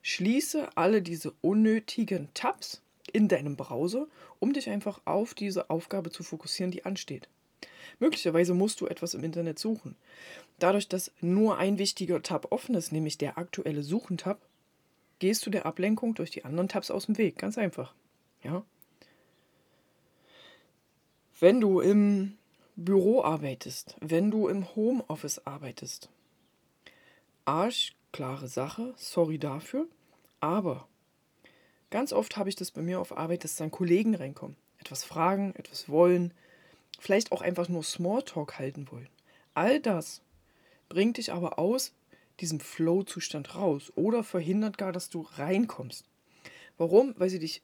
schließe 0.02 0.76
alle 0.76 1.02
diese 1.02 1.32
unnötigen 1.40 2.28
Tabs 2.34 2.82
in 3.12 3.28
deinem 3.28 3.56
Browser, 3.56 4.06
um 4.38 4.52
dich 4.52 4.68
einfach 4.68 5.00
auf 5.04 5.34
diese 5.34 5.70
Aufgabe 5.70 6.10
zu 6.10 6.22
fokussieren, 6.22 6.70
die 6.70 6.84
ansteht. 6.84 7.28
Möglicherweise 7.98 8.54
musst 8.54 8.80
du 8.80 8.86
etwas 8.86 9.14
im 9.14 9.24
Internet 9.24 9.58
suchen. 9.58 9.96
Dadurch, 10.58 10.88
dass 10.88 11.12
nur 11.20 11.58
ein 11.58 11.78
wichtiger 11.78 12.22
Tab 12.22 12.50
offen 12.50 12.74
ist, 12.74 12.92
nämlich 12.92 13.18
der 13.18 13.38
aktuelle 13.38 13.82
Suchen-Tab, 13.82 14.40
gehst 15.18 15.46
du 15.46 15.50
der 15.50 15.66
Ablenkung 15.66 16.14
durch 16.14 16.30
die 16.30 16.44
anderen 16.44 16.68
Tabs 16.68 16.90
aus 16.90 17.06
dem 17.06 17.18
Weg. 17.18 17.38
Ganz 17.38 17.58
einfach. 17.58 17.94
Ja? 18.42 18.64
Wenn 21.38 21.60
du 21.60 21.80
im 21.80 22.38
Büro 22.76 23.22
arbeitest, 23.22 23.96
wenn 24.00 24.30
du 24.30 24.48
im 24.48 24.74
Homeoffice 24.74 25.46
arbeitest, 25.46 26.08
arschklare 27.44 28.48
Sache, 28.48 28.94
sorry 28.96 29.38
dafür, 29.38 29.86
aber 30.40 30.86
ganz 31.90 32.12
oft 32.12 32.36
habe 32.36 32.48
ich 32.48 32.56
das 32.56 32.70
bei 32.70 32.82
mir 32.82 33.00
auf 33.00 33.16
Arbeit, 33.16 33.44
dass 33.44 33.56
dann 33.56 33.70
Kollegen 33.70 34.14
reinkommen, 34.14 34.56
etwas 34.78 35.04
fragen, 35.04 35.54
etwas 35.56 35.88
wollen, 35.88 36.32
vielleicht 37.02 37.32
auch 37.32 37.42
einfach 37.42 37.68
nur 37.68 37.82
Smalltalk 37.82 38.58
halten 38.58 38.88
wollen. 38.90 39.08
All 39.54 39.80
das 39.80 40.22
bringt 40.88 41.16
dich 41.16 41.32
aber 41.32 41.58
aus 41.58 41.92
diesem 42.40 42.60
Flow-Zustand 42.60 43.56
raus 43.56 43.92
oder 43.96 44.22
verhindert 44.22 44.78
gar, 44.78 44.92
dass 44.92 45.10
du 45.10 45.26
reinkommst. 45.34 46.04
Warum? 46.78 47.14
Weil 47.18 47.28
sie 47.28 47.40
dich 47.40 47.62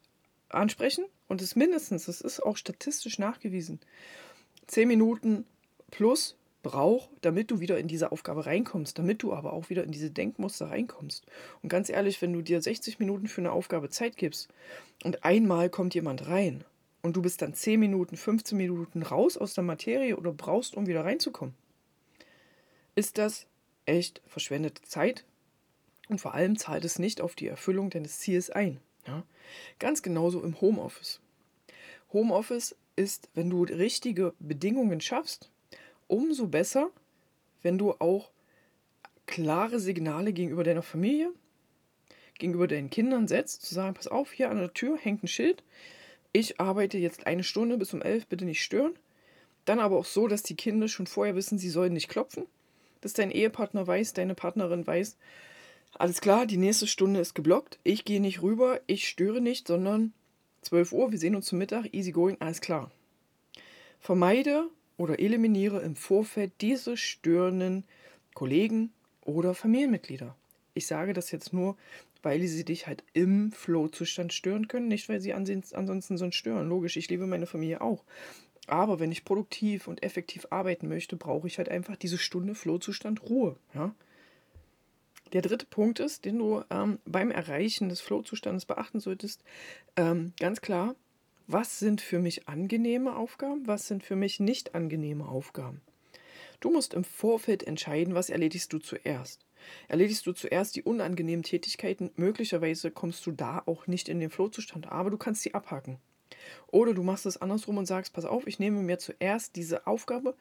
ansprechen 0.49 1.05
und 1.29 1.41
es 1.41 1.57
mindestens, 1.57 2.07
das 2.07 2.21
ist 2.21 2.41
auch 2.41 2.57
statistisch 2.57 3.19
nachgewiesen, 3.19 3.81
10 4.67 4.89
Minuten 4.89 5.47
plus 5.91 6.37
braucht, 6.63 7.09
damit 7.21 7.51
du 7.51 7.61
wieder 7.61 7.79
in 7.79 7.87
diese 7.87 8.11
Aufgabe 8.11 8.45
reinkommst, 8.45 8.99
damit 8.99 9.23
du 9.23 9.33
aber 9.33 9.53
auch 9.53 9.71
wieder 9.71 9.85
in 9.85 9.93
diese 9.93 10.11
Denkmuster 10.11 10.71
reinkommst. 10.71 11.25
Und 11.63 11.69
ganz 11.69 11.89
ehrlich, 11.89 12.21
wenn 12.21 12.33
du 12.33 12.43
dir 12.43 12.61
60 12.61 12.99
Minuten 12.99 13.29
für 13.29 13.41
eine 13.41 13.53
Aufgabe 13.53 13.89
Zeit 13.89 14.17
gibst 14.17 14.49
und 15.05 15.25
einmal 15.25 15.71
kommt 15.71 15.95
jemand 15.95 16.27
rein 16.27 16.65
und 17.03 17.17
du 17.17 17.23
bist 17.23 17.43
dann 17.43 17.55
10 17.55 17.79
Minuten, 17.79 18.17
15 18.17 18.57
Minuten 18.57 19.03
raus 19.03 19.37
aus 19.37 19.55
der 19.55 19.65
Materie 19.65 20.17
oder 20.17 20.33
brauchst, 20.33 20.77
um 20.77 20.87
wieder 20.87 21.05
reinzukommen, 21.05 21.55
ist 22.95 23.19
das 23.19 23.47
echt 23.87 24.21
verschwendete 24.27 24.83
Zeit 24.83 25.25
und 26.09 26.21
vor 26.21 26.35
allem 26.35 26.57
zahlt 26.57 26.85
es 26.85 26.99
nicht 26.99 27.21
auf 27.21 27.35
die 27.35 27.47
Erfüllung 27.47 27.91
deines 27.91 28.19
Ziels 28.19 28.51
ein. 28.51 28.81
Ja? 29.07 29.25
Ganz 29.79 30.03
genauso 30.03 30.43
im 30.43 30.61
Homeoffice. 30.61 31.21
Homeoffice 32.13 32.77
ist, 32.97 33.29
wenn 33.35 33.51
du 33.51 33.63
richtige 33.63 34.35
Bedingungen 34.39 35.01
schaffst, 35.01 35.51
umso 36.07 36.49
besser, 36.49 36.91
wenn 37.63 37.79
du 37.79 37.93
auch 37.99 38.31
klare 39.27 39.79
Signale 39.79 40.33
gegenüber 40.33 40.65
deiner 40.65 40.83
Familie, 40.83 41.31
gegenüber 42.39 42.67
deinen 42.67 42.91
Kindern 42.91 43.29
setzt, 43.29 43.63
zu 43.63 43.75
sagen, 43.75 43.95
pass 43.95 44.09
auf, 44.09 44.33
hier 44.33 44.51
an 44.51 44.59
der 44.59 44.73
Tür 44.73 44.97
hängt 44.97 45.23
ein 45.23 45.29
Schild, 45.29 45.63
ich 46.33 46.61
arbeite 46.61 46.99
jetzt 46.99 47.27
eine 47.27 47.43
Stunde 47.43 47.79
bis 47.79 47.95
um 47.95 48.03
elf, 48.03 48.27
bitte 48.27 48.45
nicht 48.45 48.63
stören. 48.63 48.99
Dann 49.65 49.81
aber 49.81 49.99
auch 49.99 50.05
so, 50.05 50.29
dass 50.29 50.43
die 50.43 50.57
Kinder 50.57 50.89
schon 50.89 51.07
vorher 51.07 51.35
wissen, 51.35 51.59
sie 51.59 51.71
sollen 51.71 51.93
nicht 51.93 52.09
klopfen, 52.09 52.47
dass 53.01 53.13
dein 53.13 53.31
Ehepartner 53.31 53.87
weiß, 53.87 54.15
deine 54.15 54.35
Partnerin 54.35 54.87
weiß, 54.87 55.17
alles 55.95 56.21
klar, 56.21 56.47
die 56.47 56.57
nächste 56.57 56.87
Stunde 56.87 57.21
ist 57.21 57.35
geblockt, 57.35 57.79
ich 57.83 58.05
gehe 58.05 58.21
nicht 58.21 58.43
rüber, 58.43 58.81
ich 58.87 59.09
störe 59.09 59.41
nicht, 59.41 59.67
sondern 59.67 60.13
12 60.63 60.93
Uhr, 60.93 61.13
wir 61.13 61.19
sehen 61.19 61.35
uns 61.35 61.47
zum 61.47 61.59
Mittag, 61.59 61.93
easy 61.93 62.13
going, 62.13 62.37
alles 62.41 62.61
klar. 62.61 62.91
Vermeide 64.01 64.69
oder 64.97 65.19
eliminiere 65.19 65.81
im 65.81 65.97
Vorfeld 65.97 66.53
diese 66.61 66.97
störenden 66.97 67.85
Kollegen 68.35 68.93
oder 69.23 69.55
Familienmitglieder. 69.55 70.35
Ich 70.75 70.87
sage 70.87 71.13
das 71.13 71.31
jetzt 71.31 71.53
nur, 71.53 71.77
weil 72.23 72.47
sie 72.47 72.65
dich 72.65 72.87
halt 72.87 73.05
im 73.13 73.53
Flow-Zustand 73.53 74.33
stören 74.33 74.69
können, 74.69 74.89
nicht 74.89 75.09
weil 75.09 75.21
sie 75.21 75.33
ansonsten 75.33 76.17
sonst 76.17 76.35
stören. 76.37 76.69
Logisch, 76.69 76.97
ich 76.97 77.09
liebe 77.09 77.27
meine 77.27 77.47
Familie 77.47 77.81
auch. 77.81 78.05
Aber 78.67 79.01
wenn 79.01 79.13
ich 79.13 79.25
produktiv 79.25 79.89
und 79.89 80.03
effektiv 80.03 80.47
arbeiten 80.51 80.89
möchte, 80.89 81.17
brauche 81.17 81.47
ich 81.47 81.59
halt 81.59 81.69
einfach 81.71 81.97
diese 81.97 82.19
Stunde 82.19 82.55
Flow-Zustand 82.55 83.23
Ruhe. 83.23 83.57
Ja? 83.75 83.95
Der 85.33 85.43
dritte 85.43 85.67
Punkt 85.67 86.01
ist, 86.01 86.25
den 86.25 86.39
du 86.39 86.63
ähm, 86.71 86.99
beim 87.05 87.31
Erreichen 87.31 87.89
des 87.89 88.01
Flow-Zustandes 88.01 88.67
beachten 88.67 89.01
solltest, 89.01 89.43
ähm, 89.97 90.33
ganz 90.39 90.61
klar, 90.61 90.97
was 91.47 91.79
sind 91.79 92.03
für 92.03 92.19
mich 92.19 92.47
angenehme 92.47 93.17
Aufgaben, 93.17 93.67
was 93.67 93.89
sind 93.89 94.03
für 94.03 94.17
mich 94.17 94.39
nicht 94.39 94.75
angenehme 94.75 95.27
Aufgaben. 95.27 95.81
Du 96.61 96.71
musst 96.71 96.93
im 96.93 97.05
Vorfeld 97.05 97.63
entscheiden, 97.63 98.15
was 98.15 98.31
erledigst 98.31 98.73
du 98.73 98.79
zuerst. 98.79 99.47
Erledigst 99.89 100.27
du 100.27 100.33
zuerst 100.33 100.77
die 100.77 100.83
unangenehmen 100.83 101.43
Tätigkeiten, 101.43 102.11
möglicherweise 102.17 102.91
kommst 102.91 103.27
du 103.27 103.33
da 103.33 103.63
auch 103.67 103.87
nicht 103.87 104.09
in 104.09 104.21
den 104.21 104.31
Flow-Zustand, 104.31 104.91
aber 104.91 105.11
du 105.11 105.17
kannst 105.17 105.43
sie 105.43 105.55
abhaken. 105.55 105.99
Oder 106.69 106.95
du 106.95 107.03
machst 107.03 107.27
es 107.27 107.41
andersrum 107.41 107.79
und 107.79 107.87
sagst, 107.87 108.13
pass 108.13 108.25
auf, 108.25 108.47
ich 108.47 108.59
nehme 108.59 108.83
mir 108.83 108.99
zuerst 108.99 109.57
diese 109.57 109.87
Aufgabe, 109.87 110.35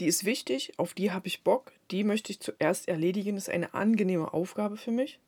die 0.00 0.06
ist 0.06 0.24
wichtig, 0.24 0.72
auf 0.76 0.94
die 0.94 1.10
habe 1.10 1.26
ich 1.26 1.42
Bock, 1.42 1.72
die 1.90 2.04
möchte 2.04 2.30
ich 2.30 2.40
zuerst 2.40 2.86
erledigen, 2.88 3.34
das 3.34 3.48
ist 3.48 3.54
eine 3.54 3.74
angenehme 3.74 4.32
Aufgabe 4.32 4.76
für 4.76 4.92
mich. 4.92 5.18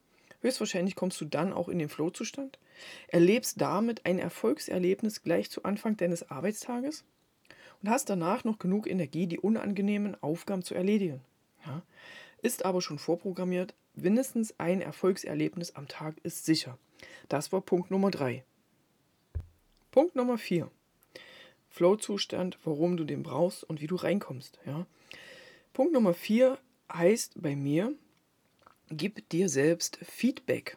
Höchstwahrscheinlich 0.42 0.94
kommst 0.94 1.20
du 1.20 1.24
dann 1.24 1.52
auch 1.52 1.68
in 1.68 1.78
den 1.78 1.88
Flow-Zustand, 1.88 2.58
erlebst 3.08 3.60
damit 3.60 4.06
ein 4.06 4.18
Erfolgserlebnis 4.18 5.22
gleich 5.22 5.50
zu 5.50 5.64
Anfang 5.64 5.96
deines 5.96 6.30
Arbeitstages 6.30 7.04
und 7.82 7.90
hast 7.90 8.08
danach 8.08 8.44
noch 8.44 8.58
genug 8.58 8.88
Energie, 8.88 9.26
die 9.26 9.38
unangenehmen 9.38 10.16
Aufgaben 10.22 10.62
zu 10.62 10.74
erledigen. 10.74 11.20
Ja? 11.66 11.82
Ist 12.42 12.64
aber 12.64 12.80
schon 12.80 12.98
vorprogrammiert, 12.98 13.74
mindestens 13.94 14.54
ein 14.58 14.80
Erfolgserlebnis 14.80 15.74
am 15.74 15.88
Tag 15.88 16.16
ist 16.22 16.44
sicher. 16.44 16.78
Das 17.28 17.52
war 17.52 17.60
Punkt 17.60 17.90
Nummer 17.90 18.10
3. 18.10 18.44
Punkt 19.90 20.16
Nummer 20.16 20.38
4. 20.38 20.70
Flow-Zustand, 21.68 22.58
warum 22.64 22.96
du 22.96 23.04
den 23.04 23.22
brauchst 23.22 23.64
und 23.64 23.80
wie 23.80 23.86
du 23.86 23.96
reinkommst. 23.96 24.58
Ja? 24.66 24.86
Punkt 25.72 25.92
Nummer 25.92 26.14
4 26.14 26.58
heißt 26.92 27.40
bei 27.40 27.54
mir, 27.54 27.94
gib 28.90 29.28
dir 29.28 29.48
selbst 29.48 29.98
Feedback. 30.02 30.76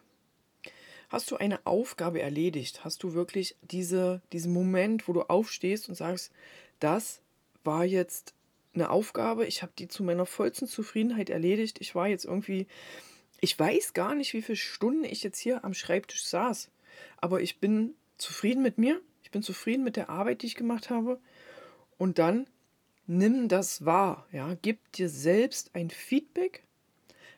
Hast 1.08 1.30
du 1.30 1.36
eine 1.36 1.64
Aufgabe 1.66 2.20
erledigt? 2.20 2.84
Hast 2.84 3.02
du 3.02 3.14
wirklich 3.14 3.56
diese, 3.62 4.20
diesen 4.32 4.52
Moment, 4.52 5.06
wo 5.08 5.12
du 5.12 5.22
aufstehst 5.22 5.88
und 5.88 5.94
sagst, 5.94 6.32
das 6.80 7.20
war 7.62 7.84
jetzt 7.84 8.34
eine 8.74 8.90
Aufgabe, 8.90 9.46
ich 9.46 9.62
habe 9.62 9.72
die 9.78 9.88
zu 9.88 10.02
meiner 10.02 10.26
vollsten 10.26 10.68
Zufriedenheit 10.68 11.30
erledigt. 11.30 11.80
Ich 11.80 11.94
war 11.94 12.08
jetzt 12.08 12.24
irgendwie, 12.24 12.66
ich 13.40 13.58
weiß 13.58 13.92
gar 13.92 14.14
nicht, 14.14 14.32
wie 14.32 14.42
viele 14.42 14.56
Stunden 14.56 15.04
ich 15.04 15.22
jetzt 15.22 15.38
hier 15.38 15.64
am 15.64 15.74
Schreibtisch 15.74 16.24
saß, 16.24 16.70
aber 17.18 17.40
ich 17.40 17.60
bin 17.60 17.94
zufrieden 18.18 18.62
mit 18.62 18.78
mir, 18.78 19.00
ich 19.22 19.30
bin 19.30 19.42
zufrieden 19.42 19.84
mit 19.84 19.96
der 19.96 20.08
Arbeit, 20.08 20.42
die 20.42 20.46
ich 20.46 20.56
gemacht 20.56 20.90
habe. 20.90 21.20
Und 21.98 22.18
dann 22.18 22.46
nimm 23.06 23.48
das 23.48 23.84
wahr, 23.84 24.26
ja, 24.32 24.56
gib 24.60 24.92
dir 24.92 25.08
selbst 25.08 25.70
ein 25.74 25.90
Feedback. 25.90 26.64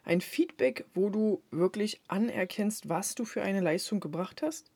Ein 0.05 0.21
Feedback, 0.21 0.85
wo 0.95 1.11
du 1.11 1.43
wirklich 1.51 2.01
anerkennst, 2.07 2.89
was 2.89 3.17
du 3.17 3.25
für 3.25 3.43
eine 3.43 3.61
Leistung 3.61 3.99
gebracht 3.99 4.41
hast, 4.41 4.71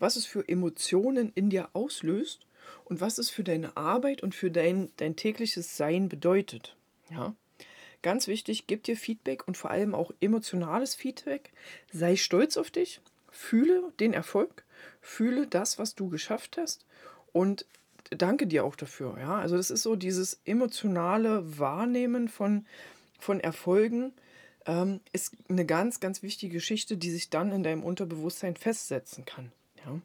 was 0.00 0.16
es 0.16 0.26
für 0.26 0.48
Emotionen 0.48 1.30
in 1.36 1.48
dir 1.48 1.68
auslöst 1.74 2.46
und 2.84 3.00
was 3.00 3.18
es 3.18 3.30
für 3.30 3.44
deine 3.44 3.76
Arbeit 3.76 4.22
und 4.22 4.34
für 4.34 4.50
dein, 4.50 4.90
dein 4.96 5.16
tägliches 5.16 5.76
Sein 5.76 6.08
bedeutet. 6.08 6.76
Ja? 7.10 7.34
Ganz 8.02 8.28
wichtig, 8.28 8.66
gib 8.66 8.82
dir 8.82 8.96
Feedback 8.96 9.48
und 9.48 9.56
vor 9.56 9.70
allem 9.70 9.94
auch 9.94 10.12
emotionales 10.20 10.94
Feedback. 10.94 11.52
Sei 11.92 12.16
stolz 12.16 12.56
auf 12.56 12.70
dich, 12.70 13.00
fühle 13.30 13.82
den 13.98 14.12
Erfolg, 14.12 14.64
fühle 15.00 15.46
das, 15.46 15.78
was 15.78 15.94
du 15.94 16.08
geschafft 16.10 16.58
hast 16.58 16.84
und 17.32 17.66
danke 18.10 18.46
dir 18.46 18.64
auch 18.64 18.76
dafür. 18.76 19.16
Ja? 19.18 19.38
Also 19.38 19.56
das 19.56 19.70
ist 19.70 19.82
so 19.82 19.96
dieses 19.96 20.40
emotionale 20.44 21.58
Wahrnehmen 21.58 22.28
von, 22.28 22.66
von 23.18 23.40
Erfolgen, 23.40 24.12
ähm, 24.66 25.00
ist 25.12 25.32
eine 25.48 25.66
ganz, 25.66 26.00
ganz 26.00 26.22
wichtige 26.22 26.54
Geschichte, 26.54 26.96
die 26.96 27.10
sich 27.10 27.30
dann 27.30 27.52
in 27.52 27.62
deinem 27.62 27.84
Unterbewusstsein 27.84 28.56
festsetzen 28.56 29.24
kann. 29.24 29.52
Ja? 29.84 30.00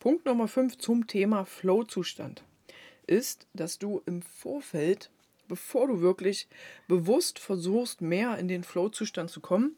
Punkt 0.00 0.24
Nummer 0.24 0.48
5 0.48 0.78
zum 0.78 1.06
Thema 1.06 1.44
Flow-Zustand 1.44 2.42
ist, 3.06 3.46
dass 3.52 3.78
du 3.78 4.00
im 4.06 4.22
Vorfeld, 4.22 5.10
bevor 5.46 5.88
du 5.88 6.00
wirklich 6.00 6.48
bewusst 6.88 7.38
versuchst, 7.38 8.00
mehr 8.00 8.38
in 8.38 8.48
den 8.48 8.64
Flow-Zustand 8.64 9.28
zu 9.28 9.40
kommen, 9.40 9.76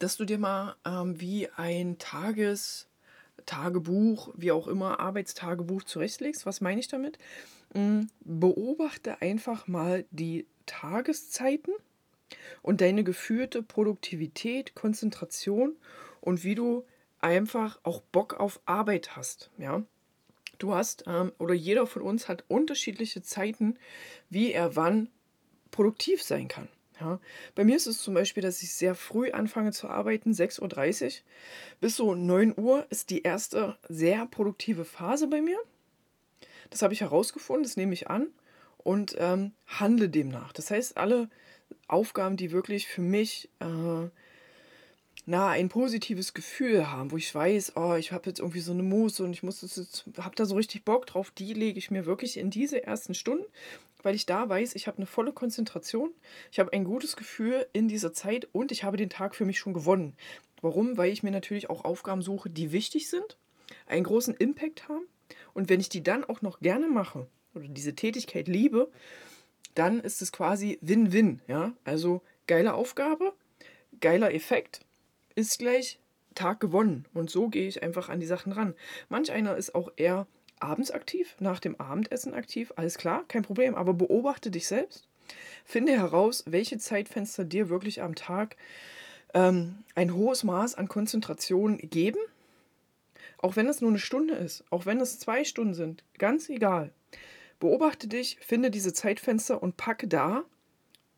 dass 0.00 0.16
du 0.16 0.24
dir 0.24 0.38
mal 0.38 0.74
ähm, 0.84 1.20
wie 1.20 1.48
ein 1.50 1.98
Tages, 1.98 2.88
Tagebuch, 3.46 4.34
wie 4.36 4.50
auch 4.50 4.66
immer, 4.66 4.98
Arbeitstagebuch 4.98 5.84
zurechtlegst. 5.84 6.44
Was 6.44 6.60
meine 6.60 6.80
ich 6.80 6.88
damit? 6.88 7.16
Hm, 7.74 8.08
beobachte 8.24 9.22
einfach 9.22 9.68
mal 9.68 10.04
die 10.10 10.46
Tageszeiten 10.66 11.74
und 12.62 12.80
deine 12.80 13.04
geführte 13.04 13.62
Produktivität, 13.62 14.74
Konzentration 14.74 15.76
und 16.20 16.42
wie 16.42 16.56
du 16.56 16.84
einfach 17.20 17.78
auch 17.82 18.00
Bock 18.00 18.34
auf 18.34 18.60
Arbeit 18.66 19.16
hast. 19.16 19.50
Ja? 19.58 19.82
Du 20.58 20.74
hast 20.74 21.04
ähm, 21.06 21.32
oder 21.38 21.54
jeder 21.54 21.86
von 21.86 22.02
uns 22.02 22.28
hat 22.28 22.44
unterschiedliche 22.48 23.22
Zeiten, 23.22 23.78
wie 24.28 24.52
er 24.52 24.76
wann 24.76 25.08
produktiv 25.70 26.22
sein 26.22 26.48
kann. 26.48 26.68
Ja, 27.00 27.20
bei 27.54 27.64
mir 27.64 27.76
ist 27.76 27.86
es 27.86 28.02
zum 28.02 28.14
Beispiel, 28.14 28.42
dass 28.42 28.60
ich 28.60 28.74
sehr 28.74 28.96
früh 28.96 29.30
anfange 29.30 29.70
zu 29.70 29.88
arbeiten, 29.88 30.32
6.30 30.32 31.04
Uhr. 31.04 31.12
Bis 31.80 31.94
so 31.94 32.14
9 32.14 32.54
Uhr 32.58 32.86
ist 32.90 33.10
die 33.10 33.22
erste 33.22 33.78
sehr 33.88 34.26
produktive 34.26 34.84
Phase 34.84 35.28
bei 35.28 35.40
mir. 35.40 35.58
Das 36.70 36.82
habe 36.82 36.92
ich 36.92 37.02
herausgefunden, 37.02 37.62
das 37.62 37.76
nehme 37.76 37.92
ich 37.92 38.10
an 38.10 38.26
und 38.78 39.14
ähm, 39.18 39.52
handle 39.66 40.08
demnach. 40.08 40.52
Das 40.52 40.72
heißt, 40.72 40.96
alle 40.96 41.30
Aufgaben, 41.86 42.36
die 42.36 42.50
wirklich 42.50 42.88
für 42.88 43.00
mich 43.00 43.48
äh, 43.60 44.08
na, 45.28 45.50
ein 45.50 45.68
positives 45.68 46.32
Gefühl 46.32 46.90
haben, 46.90 47.10
wo 47.10 47.18
ich 47.18 47.34
weiß, 47.34 47.74
oh, 47.76 47.96
ich 47.96 48.12
habe 48.12 48.30
jetzt 48.30 48.38
irgendwie 48.38 48.60
so 48.60 48.72
eine 48.72 48.82
Muße 48.82 49.22
und 49.22 49.34
ich 49.34 49.42
muss 49.42 49.60
das 49.60 49.76
jetzt, 49.76 50.06
habe 50.16 50.34
da 50.34 50.46
so 50.46 50.54
richtig 50.56 50.86
Bock 50.86 51.04
drauf, 51.04 51.30
die 51.30 51.52
lege 51.52 51.78
ich 51.78 51.90
mir 51.90 52.06
wirklich 52.06 52.38
in 52.38 52.48
diese 52.48 52.82
ersten 52.82 53.12
Stunden, 53.12 53.44
weil 54.02 54.14
ich 54.14 54.24
da 54.24 54.48
weiß, 54.48 54.74
ich 54.74 54.86
habe 54.86 54.96
eine 54.96 55.04
volle 55.04 55.34
Konzentration, 55.34 56.14
ich 56.50 56.58
habe 56.58 56.72
ein 56.72 56.82
gutes 56.82 57.14
Gefühl 57.14 57.66
in 57.74 57.88
dieser 57.88 58.14
Zeit 58.14 58.48
und 58.52 58.72
ich 58.72 58.84
habe 58.84 58.96
den 58.96 59.10
Tag 59.10 59.34
für 59.34 59.44
mich 59.44 59.58
schon 59.58 59.74
gewonnen. 59.74 60.16
Warum? 60.62 60.96
Weil 60.96 61.12
ich 61.12 61.22
mir 61.22 61.30
natürlich 61.30 61.68
auch 61.68 61.84
Aufgaben 61.84 62.22
suche, 62.22 62.48
die 62.48 62.72
wichtig 62.72 63.10
sind, 63.10 63.36
einen 63.86 64.04
großen 64.04 64.34
Impact 64.34 64.88
haben 64.88 65.04
und 65.52 65.68
wenn 65.68 65.80
ich 65.80 65.90
die 65.90 66.02
dann 66.02 66.24
auch 66.24 66.40
noch 66.40 66.60
gerne 66.60 66.88
mache 66.88 67.26
oder 67.54 67.68
diese 67.68 67.94
Tätigkeit 67.94 68.48
liebe, 68.48 68.90
dann 69.74 70.00
ist 70.00 70.22
es 70.22 70.32
quasi 70.32 70.78
Win-Win. 70.80 71.42
Ja? 71.48 71.74
Also 71.84 72.22
geile 72.46 72.72
Aufgabe, 72.72 73.34
geiler 74.00 74.32
Effekt 74.32 74.80
ist 75.38 75.58
gleich 75.60 76.00
Tag 76.34 76.58
gewonnen. 76.60 77.06
Und 77.14 77.30
so 77.30 77.48
gehe 77.48 77.68
ich 77.68 77.82
einfach 77.82 78.08
an 78.08 78.20
die 78.20 78.26
Sachen 78.26 78.52
ran. 78.52 78.74
Manch 79.08 79.30
einer 79.30 79.56
ist 79.56 79.74
auch 79.74 79.92
eher 79.96 80.26
abends 80.58 80.90
aktiv, 80.90 81.36
nach 81.38 81.60
dem 81.60 81.80
Abendessen 81.80 82.34
aktiv, 82.34 82.72
alles 82.74 82.98
klar, 82.98 83.24
kein 83.28 83.42
Problem, 83.42 83.76
aber 83.76 83.94
beobachte 83.94 84.50
dich 84.50 84.66
selbst. 84.66 85.06
Finde 85.64 85.92
heraus, 85.92 86.42
welche 86.46 86.78
Zeitfenster 86.78 87.44
dir 87.44 87.68
wirklich 87.68 88.02
am 88.02 88.16
Tag 88.16 88.56
ähm, 89.34 89.84
ein 89.94 90.14
hohes 90.14 90.42
Maß 90.42 90.74
an 90.74 90.88
Konzentration 90.88 91.78
geben. 91.78 92.18
Auch 93.40 93.54
wenn 93.54 93.68
es 93.68 93.80
nur 93.80 93.90
eine 93.90 94.00
Stunde 94.00 94.34
ist, 94.34 94.64
auch 94.70 94.84
wenn 94.86 95.00
es 95.00 95.20
zwei 95.20 95.44
Stunden 95.44 95.74
sind, 95.74 96.02
ganz 96.18 96.48
egal. 96.48 96.90
Beobachte 97.60 98.08
dich, 98.08 98.38
finde 98.40 98.72
diese 98.72 98.92
Zeitfenster 98.92 99.62
und 99.62 99.76
packe 99.76 100.08
da 100.08 100.42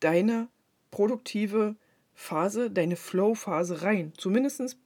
deine 0.00 0.49
produktive 0.91 1.77
Phase, 2.21 2.71
deine 2.71 2.97
Flow-Phase 2.97 3.81
rein. 3.81 4.12
Zumindest 4.15 4.77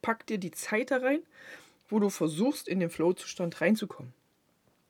pack 0.00 0.26
dir 0.26 0.38
die 0.38 0.52
Zeit 0.52 0.92
da 0.92 0.98
rein, 0.98 1.18
wo 1.88 1.98
du 1.98 2.08
versuchst, 2.08 2.68
in 2.68 2.78
den 2.78 2.88
Flow-Zustand 2.88 3.60
reinzukommen. 3.60 4.14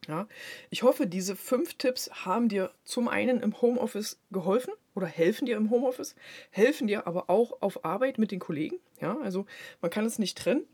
Ja, 0.07 0.29
ich 0.69 0.83
hoffe, 0.83 1.07
diese 1.07 1.35
fünf 1.35 1.75
Tipps 1.75 2.11
haben 2.27 2.51
dir 2.51 2.73
zum 2.85 3.09
einen 3.09 3.41
im 3.41 3.61
Homeoffice 3.63 4.21
geholfen 4.31 4.75
oder 4.95 5.07
helfen 5.07 5.47
dir 5.47 5.57
im 5.57 5.71
Homeoffice, 5.71 6.15
helfen 6.51 6.89
dir 6.89 7.07
aber 7.07 7.31
auch 7.31 7.63
auf 7.63 7.87
Arbeit 7.87 8.19
mit 8.19 8.31
den 8.31 8.39
Kollegen. 8.39 8.77
Ja, 9.01 9.17
also 9.21 9.47
man 9.81 9.91
kann 9.91 10.05
es 10.05 10.19
nicht 10.19 10.37
trennen. 10.37 10.67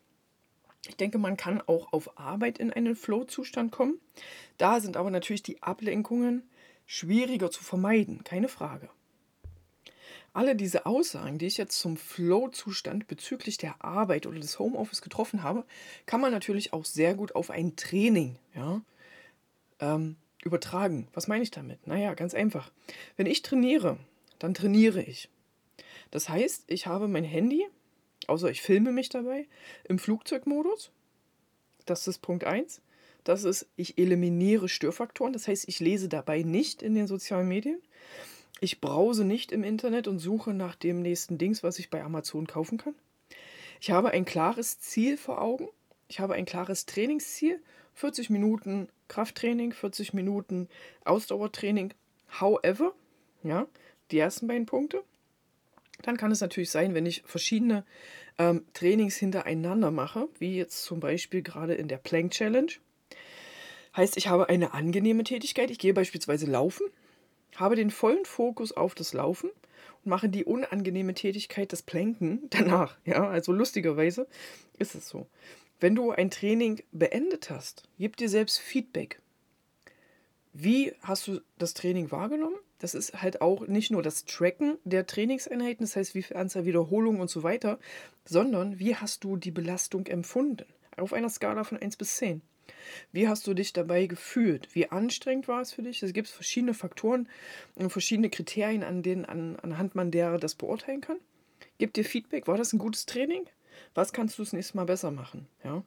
Ich 0.88 0.96
denke, 0.96 1.18
man 1.18 1.36
kann 1.36 1.62
auch 1.64 1.92
auf 1.92 2.18
Arbeit 2.18 2.58
in 2.58 2.72
einen 2.72 2.96
Flow-Zustand 2.96 3.70
kommen. 3.70 4.00
Da 4.58 4.80
sind 4.80 4.96
aber 4.96 5.12
natürlich 5.12 5.44
die 5.44 5.62
Ablenkungen 5.62 6.42
schwieriger 6.86 7.52
zu 7.52 7.62
vermeiden, 7.62 8.24
keine 8.24 8.48
Frage. 8.48 8.90
Alle 10.32 10.54
diese 10.54 10.86
Aussagen, 10.86 11.38
die 11.38 11.46
ich 11.46 11.56
jetzt 11.56 11.78
zum 11.78 11.96
Flow-Zustand 11.96 13.08
bezüglich 13.08 13.56
der 13.56 13.84
Arbeit 13.84 14.26
oder 14.26 14.38
des 14.38 14.58
Homeoffice 14.58 15.02
getroffen 15.02 15.42
habe, 15.42 15.64
kann 16.06 16.20
man 16.20 16.30
natürlich 16.30 16.72
auch 16.72 16.84
sehr 16.84 17.14
gut 17.14 17.34
auf 17.34 17.50
ein 17.50 17.74
Training 17.74 18.36
ja, 18.54 18.80
ähm, 19.80 20.16
übertragen. 20.44 21.08
Was 21.14 21.26
meine 21.26 21.42
ich 21.42 21.50
damit? 21.50 21.84
Naja, 21.86 22.14
ganz 22.14 22.34
einfach. 22.34 22.70
Wenn 23.16 23.26
ich 23.26 23.42
trainiere, 23.42 23.98
dann 24.38 24.54
trainiere 24.54 25.02
ich. 25.02 25.28
Das 26.12 26.28
heißt, 26.28 26.64
ich 26.68 26.86
habe 26.86 27.08
mein 27.08 27.24
Handy, 27.24 27.66
außer 28.28 28.50
ich 28.50 28.62
filme 28.62 28.92
mich 28.92 29.08
dabei, 29.08 29.48
im 29.84 29.98
Flugzeugmodus. 29.98 30.92
Das 31.86 32.06
ist 32.06 32.18
Punkt 32.18 32.44
1. 32.44 32.80
Das 33.24 33.44
ist, 33.44 33.66
ich 33.76 33.98
eliminiere 33.98 34.68
Störfaktoren. 34.68 35.32
Das 35.32 35.48
heißt, 35.48 35.68
ich 35.68 35.80
lese 35.80 36.08
dabei 36.08 36.42
nicht 36.42 36.82
in 36.82 36.94
den 36.94 37.06
sozialen 37.06 37.48
Medien. 37.48 37.80
Ich 38.60 38.80
brause 38.80 39.24
nicht 39.24 39.52
im 39.52 39.64
Internet 39.64 40.06
und 40.06 40.18
suche 40.18 40.52
nach 40.52 40.74
dem 40.74 41.00
nächsten 41.00 41.38
Dings, 41.38 41.62
was 41.62 41.78
ich 41.78 41.88
bei 41.88 42.02
Amazon 42.02 42.46
kaufen 42.46 42.76
kann. 42.76 42.94
Ich 43.80 43.90
habe 43.90 44.10
ein 44.10 44.26
klares 44.26 44.78
Ziel 44.78 45.16
vor 45.16 45.40
Augen. 45.40 45.68
Ich 46.08 46.20
habe 46.20 46.34
ein 46.34 46.44
klares 46.44 46.84
Trainingsziel. 46.84 47.62
40 47.94 48.30
Minuten 48.30 48.88
Krafttraining, 49.08 49.72
40 49.72 50.12
Minuten 50.12 50.68
Ausdauertraining. 51.04 51.94
However, 52.40 52.94
ja, 53.42 53.66
die 54.10 54.18
ersten 54.18 54.46
beiden 54.46 54.66
Punkte. 54.66 55.02
Dann 56.02 56.16
kann 56.16 56.30
es 56.30 56.40
natürlich 56.40 56.70
sein, 56.70 56.94
wenn 56.94 57.06
ich 57.06 57.22
verschiedene 57.26 57.84
ähm, 58.38 58.64
Trainings 58.74 59.16
hintereinander 59.16 59.90
mache, 59.90 60.28
wie 60.38 60.56
jetzt 60.56 60.84
zum 60.84 61.00
Beispiel 61.00 61.42
gerade 61.42 61.74
in 61.74 61.88
der 61.88 61.98
Plank 61.98 62.32
Challenge. 62.32 62.72
Heißt, 63.96 64.16
ich 64.16 64.28
habe 64.28 64.48
eine 64.48 64.72
angenehme 64.72 65.24
Tätigkeit. 65.24 65.70
Ich 65.70 65.78
gehe 65.78 65.94
beispielsweise 65.94 66.46
laufen, 66.46 66.86
habe 67.56 67.76
den 67.76 67.90
vollen 67.90 68.24
Fokus 68.24 68.72
auf 68.72 68.94
das 68.94 69.12
Laufen 69.12 69.50
und 70.04 70.10
mache 70.10 70.28
die 70.28 70.44
unangenehme 70.44 71.14
Tätigkeit 71.14 71.72
des 71.72 71.82
Planken 71.82 72.42
danach. 72.50 72.96
Ja, 73.04 73.28
also 73.28 73.52
lustigerweise 73.52 74.26
ist 74.78 74.94
es 74.94 75.08
so. 75.08 75.26
Wenn 75.80 75.94
du 75.94 76.10
ein 76.10 76.30
Training 76.30 76.82
beendet 76.92 77.50
hast, 77.50 77.84
gib 77.98 78.16
dir 78.16 78.28
selbst 78.28 78.58
Feedback. 78.58 79.20
Wie 80.52 80.92
hast 81.02 81.28
du 81.28 81.40
das 81.58 81.74
Training 81.74 82.10
wahrgenommen? 82.10 82.56
Das 82.80 82.94
ist 82.94 83.22
halt 83.22 83.40
auch 83.40 83.66
nicht 83.66 83.90
nur 83.90 84.02
das 84.02 84.24
Tracken 84.24 84.78
der 84.84 85.06
Trainingseinheiten, 85.06 85.84
das 85.84 85.96
heißt, 85.96 86.14
wie 86.14 86.22
viel 86.22 86.36
Anzahl 86.36 86.64
Wiederholungen 86.64 87.20
und 87.20 87.30
so 87.30 87.42
weiter, 87.42 87.78
sondern 88.24 88.78
wie 88.78 88.96
hast 88.96 89.22
du 89.22 89.36
die 89.36 89.50
Belastung 89.50 90.06
empfunden? 90.06 90.66
Auf 90.96 91.12
einer 91.12 91.28
Skala 91.28 91.64
von 91.64 91.78
1 91.78 91.96
bis 91.96 92.16
10. 92.16 92.42
Wie 93.12 93.28
hast 93.28 93.46
du 93.46 93.54
dich 93.54 93.72
dabei 93.72 94.06
gefühlt? 94.06 94.74
Wie 94.74 94.90
anstrengend 94.90 95.48
war 95.48 95.60
es 95.60 95.72
für 95.72 95.82
dich? 95.82 96.02
Es 96.02 96.12
gibt 96.12 96.28
verschiedene 96.28 96.74
Faktoren 96.74 97.28
und 97.74 97.90
verschiedene 97.90 98.30
Kriterien, 98.30 98.82
an 98.82 99.02
denen, 99.02 99.24
an, 99.24 99.56
anhand 99.56 99.94
man 99.94 100.10
derer 100.10 100.38
das 100.38 100.54
beurteilen 100.54 101.00
kann. 101.00 101.18
Gib 101.78 101.94
dir 101.94 102.04
Feedback. 102.04 102.46
War 102.46 102.56
das 102.56 102.72
ein 102.72 102.78
gutes 102.78 103.06
Training? 103.06 103.46
Was 103.94 104.12
kannst 104.12 104.38
du 104.38 104.42
das 104.42 104.52
nächste 104.52 104.76
Mal 104.76 104.84
besser 104.84 105.10
machen? 105.10 105.46
Ja. 105.64 105.82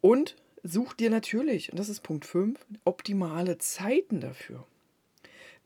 Und 0.00 0.36
such 0.62 0.94
dir 0.94 1.10
natürlich, 1.10 1.70
und 1.70 1.78
das 1.78 1.88
ist 1.88 2.02
Punkt 2.02 2.24
5, 2.24 2.58
optimale 2.84 3.58
Zeiten 3.58 4.20
dafür. 4.20 4.66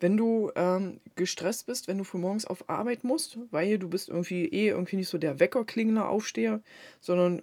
Wenn 0.00 0.16
du 0.16 0.52
ähm, 0.54 1.00
gestresst 1.16 1.66
bist, 1.66 1.88
wenn 1.88 1.98
du 1.98 2.04
für 2.04 2.18
morgens 2.18 2.44
auf 2.44 2.68
Arbeit 2.68 3.02
musst, 3.02 3.38
weil 3.50 3.78
du 3.78 3.88
bist 3.88 4.08
irgendwie 4.08 4.44
eh 4.46 4.68
irgendwie 4.68 4.96
nicht 4.96 5.08
so 5.08 5.18
der 5.18 5.40
Weckerklingender 5.40 6.08
Aufsteher, 6.08 6.60
sondern 7.00 7.42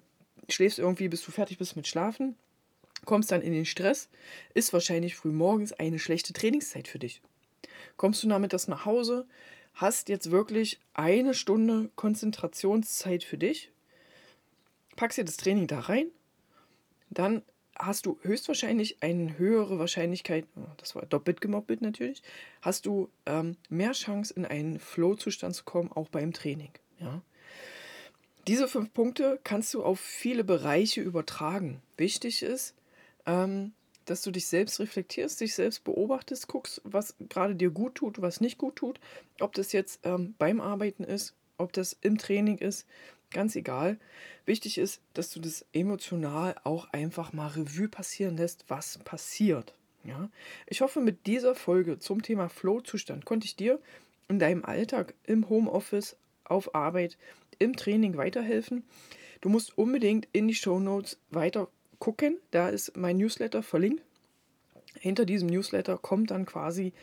schläfst 0.50 0.80
irgendwie, 0.80 1.08
bis 1.08 1.24
du 1.24 1.32
fertig 1.32 1.58
bist 1.58 1.76
mit 1.76 1.88
Schlafen, 1.88 2.36
kommst 3.06 3.32
dann 3.32 3.42
in 3.42 3.54
den 3.54 3.66
Stress, 3.66 4.10
ist 4.54 4.74
wahrscheinlich 4.74 5.16
früh 5.16 5.32
morgens 5.32 5.74
eine 5.74 6.00
schlechte 6.00 6.34
Trainingszeit 6.34 6.88
für 6.88 7.00
dich. 7.00 7.22
Kommst 7.98 8.24
du 8.24 8.28
damit 8.28 8.54
das 8.54 8.68
nach 8.68 8.86
Hause, 8.86 9.26
hast 9.74 10.10
jetzt 10.10 10.32
wirklich 10.32 10.80
eine 10.94 11.34
Stunde 11.34 11.90
Konzentrationszeit 11.96 13.24
für 13.24 13.38
dich, 13.38 13.72
packst 14.96 15.18
dir 15.18 15.26
das 15.26 15.38
Training 15.38 15.68
da 15.68 15.82
rein, 15.82 16.08
dann 17.10 17.44
hast 17.78 18.06
du 18.06 18.18
höchstwahrscheinlich 18.22 19.04
eine 19.04 19.38
höhere 19.38 19.80
Wahrscheinlichkeit, 19.80 20.46
oh, 20.56 20.62
das 20.78 20.96
war 20.96 21.06
doppelt 21.06 21.42
gemoppelt 21.42 21.82
natürlich, 21.82 22.24
hast 22.62 22.86
du 22.86 23.10
ähm, 23.26 23.58
mehr 23.70 23.92
Chance 23.92 24.34
in 24.34 24.46
einen 24.46 24.80
Flow-Zustand 24.80 25.56
zu 25.56 25.66
kommen, 25.66 25.92
auch 25.92 26.10
beim 26.10 26.32
Training. 26.32 26.72
Ja? 27.00 27.22
Diese 28.48 28.68
fünf 28.68 28.94
Punkte 28.94 29.40
kannst 29.44 29.74
du 29.74 29.84
auf 29.84 30.00
viele 30.00 30.44
Bereiche 30.44 31.02
übertragen. 31.02 31.82
Wichtig 31.98 32.44
ist, 32.44 32.76
ähm, 33.26 33.74
dass 34.06 34.22
du 34.22 34.30
dich 34.30 34.46
selbst 34.46 34.80
reflektierst, 34.80 35.42
dich 35.42 35.56
selbst 35.56 35.84
beobachtest, 35.84 36.48
guckst, 36.48 36.80
was 36.84 37.16
gerade 37.30 37.56
dir 37.56 37.72
gut 37.72 37.96
tut, 37.96 38.22
was 38.22 38.42
nicht 38.42 38.60
gut 38.60 38.76
tut. 38.76 39.00
Ob 39.40 39.54
das 39.54 39.72
jetzt 39.72 40.02
ähm, 40.04 40.36
beim 40.38 40.62
Arbeiten 40.62 41.04
ist, 41.04 41.34
ob 41.58 41.74
das 41.74 41.98
im 42.02 42.20
Training 42.20 42.60
ist, 42.60 42.86
ganz 43.32 43.56
egal. 43.56 43.98
Wichtig 44.46 44.78
ist, 44.78 45.02
dass 45.16 45.32
du 45.32 45.40
das 45.40 45.66
emotional 45.74 46.56
auch 46.64 46.88
einfach 46.94 47.34
mal 47.34 47.48
Revue 47.48 47.90
passieren 47.90 48.38
lässt, 48.38 48.66
was 48.68 49.00
passiert. 49.00 49.74
Ja? 50.04 50.30
Ich 50.68 50.82
hoffe, 50.82 51.02
mit 51.02 51.26
dieser 51.26 51.56
Folge 51.56 51.98
zum 51.98 52.22
Thema 52.22 52.48
Flow-Zustand 52.48 53.26
konnte 53.26 53.46
ich 53.46 53.56
dir 53.56 53.80
in 54.28 54.38
deinem 54.38 54.64
Alltag, 54.64 55.16
im 55.26 55.50
Homeoffice, 55.50 56.16
auf 56.44 56.76
Arbeit, 56.76 57.18
im 57.60 57.76
Training 57.76 58.18
weiterhelfen. 58.18 58.84
Du 59.42 59.50
musst 59.50 59.78
unbedingt 59.78 60.28
in 60.32 60.48
die 60.48 60.56
Show 60.56 60.80
Notes 60.80 61.20
weiter 61.30 61.70
gucken. 62.00 62.38
Da 62.52 62.70
ist 62.70 62.96
mein 62.98 63.18
Newsletter 63.18 63.64
verlinkt. 63.64 64.04
Hinter 65.00 65.26
diesem 65.26 65.50
Newsletter 65.50 65.98
kommt 65.98 66.32
dann 66.32 66.46
quasi 66.46 66.94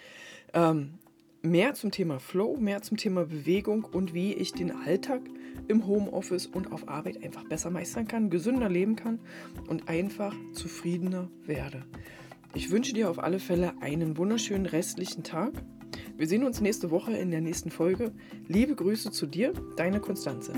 ähm, 0.54 0.94
mehr 1.42 1.74
zum 1.74 1.90
Thema 1.90 2.18
Flow, 2.18 2.56
mehr 2.56 2.82
zum 2.82 2.96
Thema 2.96 3.26
Bewegung 3.26 3.84
und 3.84 4.14
wie 4.14 4.32
ich 4.32 4.52
den 4.52 4.70
Alltag 4.70 5.22
im 5.68 5.86
Homeoffice 5.86 6.46
und 6.46 6.72
auf 6.72 6.88
Arbeit 6.88 7.22
einfach 7.22 7.44
besser 7.44 7.70
meistern 7.70 8.08
kann, 8.08 8.30
gesünder 8.30 8.68
leben 8.68 8.96
kann 8.96 9.20
und 9.68 9.88
einfach 9.88 10.34
zufriedener 10.52 11.30
werde. 11.44 11.84
Ich 12.54 12.70
wünsche 12.70 12.92
dir 12.92 13.10
auf 13.10 13.18
alle 13.18 13.38
Fälle 13.38 13.74
einen 13.80 14.16
wunderschönen 14.16 14.66
restlichen 14.66 15.22
Tag. 15.22 15.52
Wir 16.16 16.28
sehen 16.28 16.44
uns 16.44 16.60
nächste 16.60 16.90
Woche 16.90 17.12
in 17.12 17.30
der 17.30 17.40
nächsten 17.40 17.70
Folge. 17.70 18.12
Liebe 18.46 18.74
Grüße 18.74 19.10
zu 19.10 19.26
dir, 19.26 19.52
deine 19.76 20.00
Konstanze. 20.00 20.52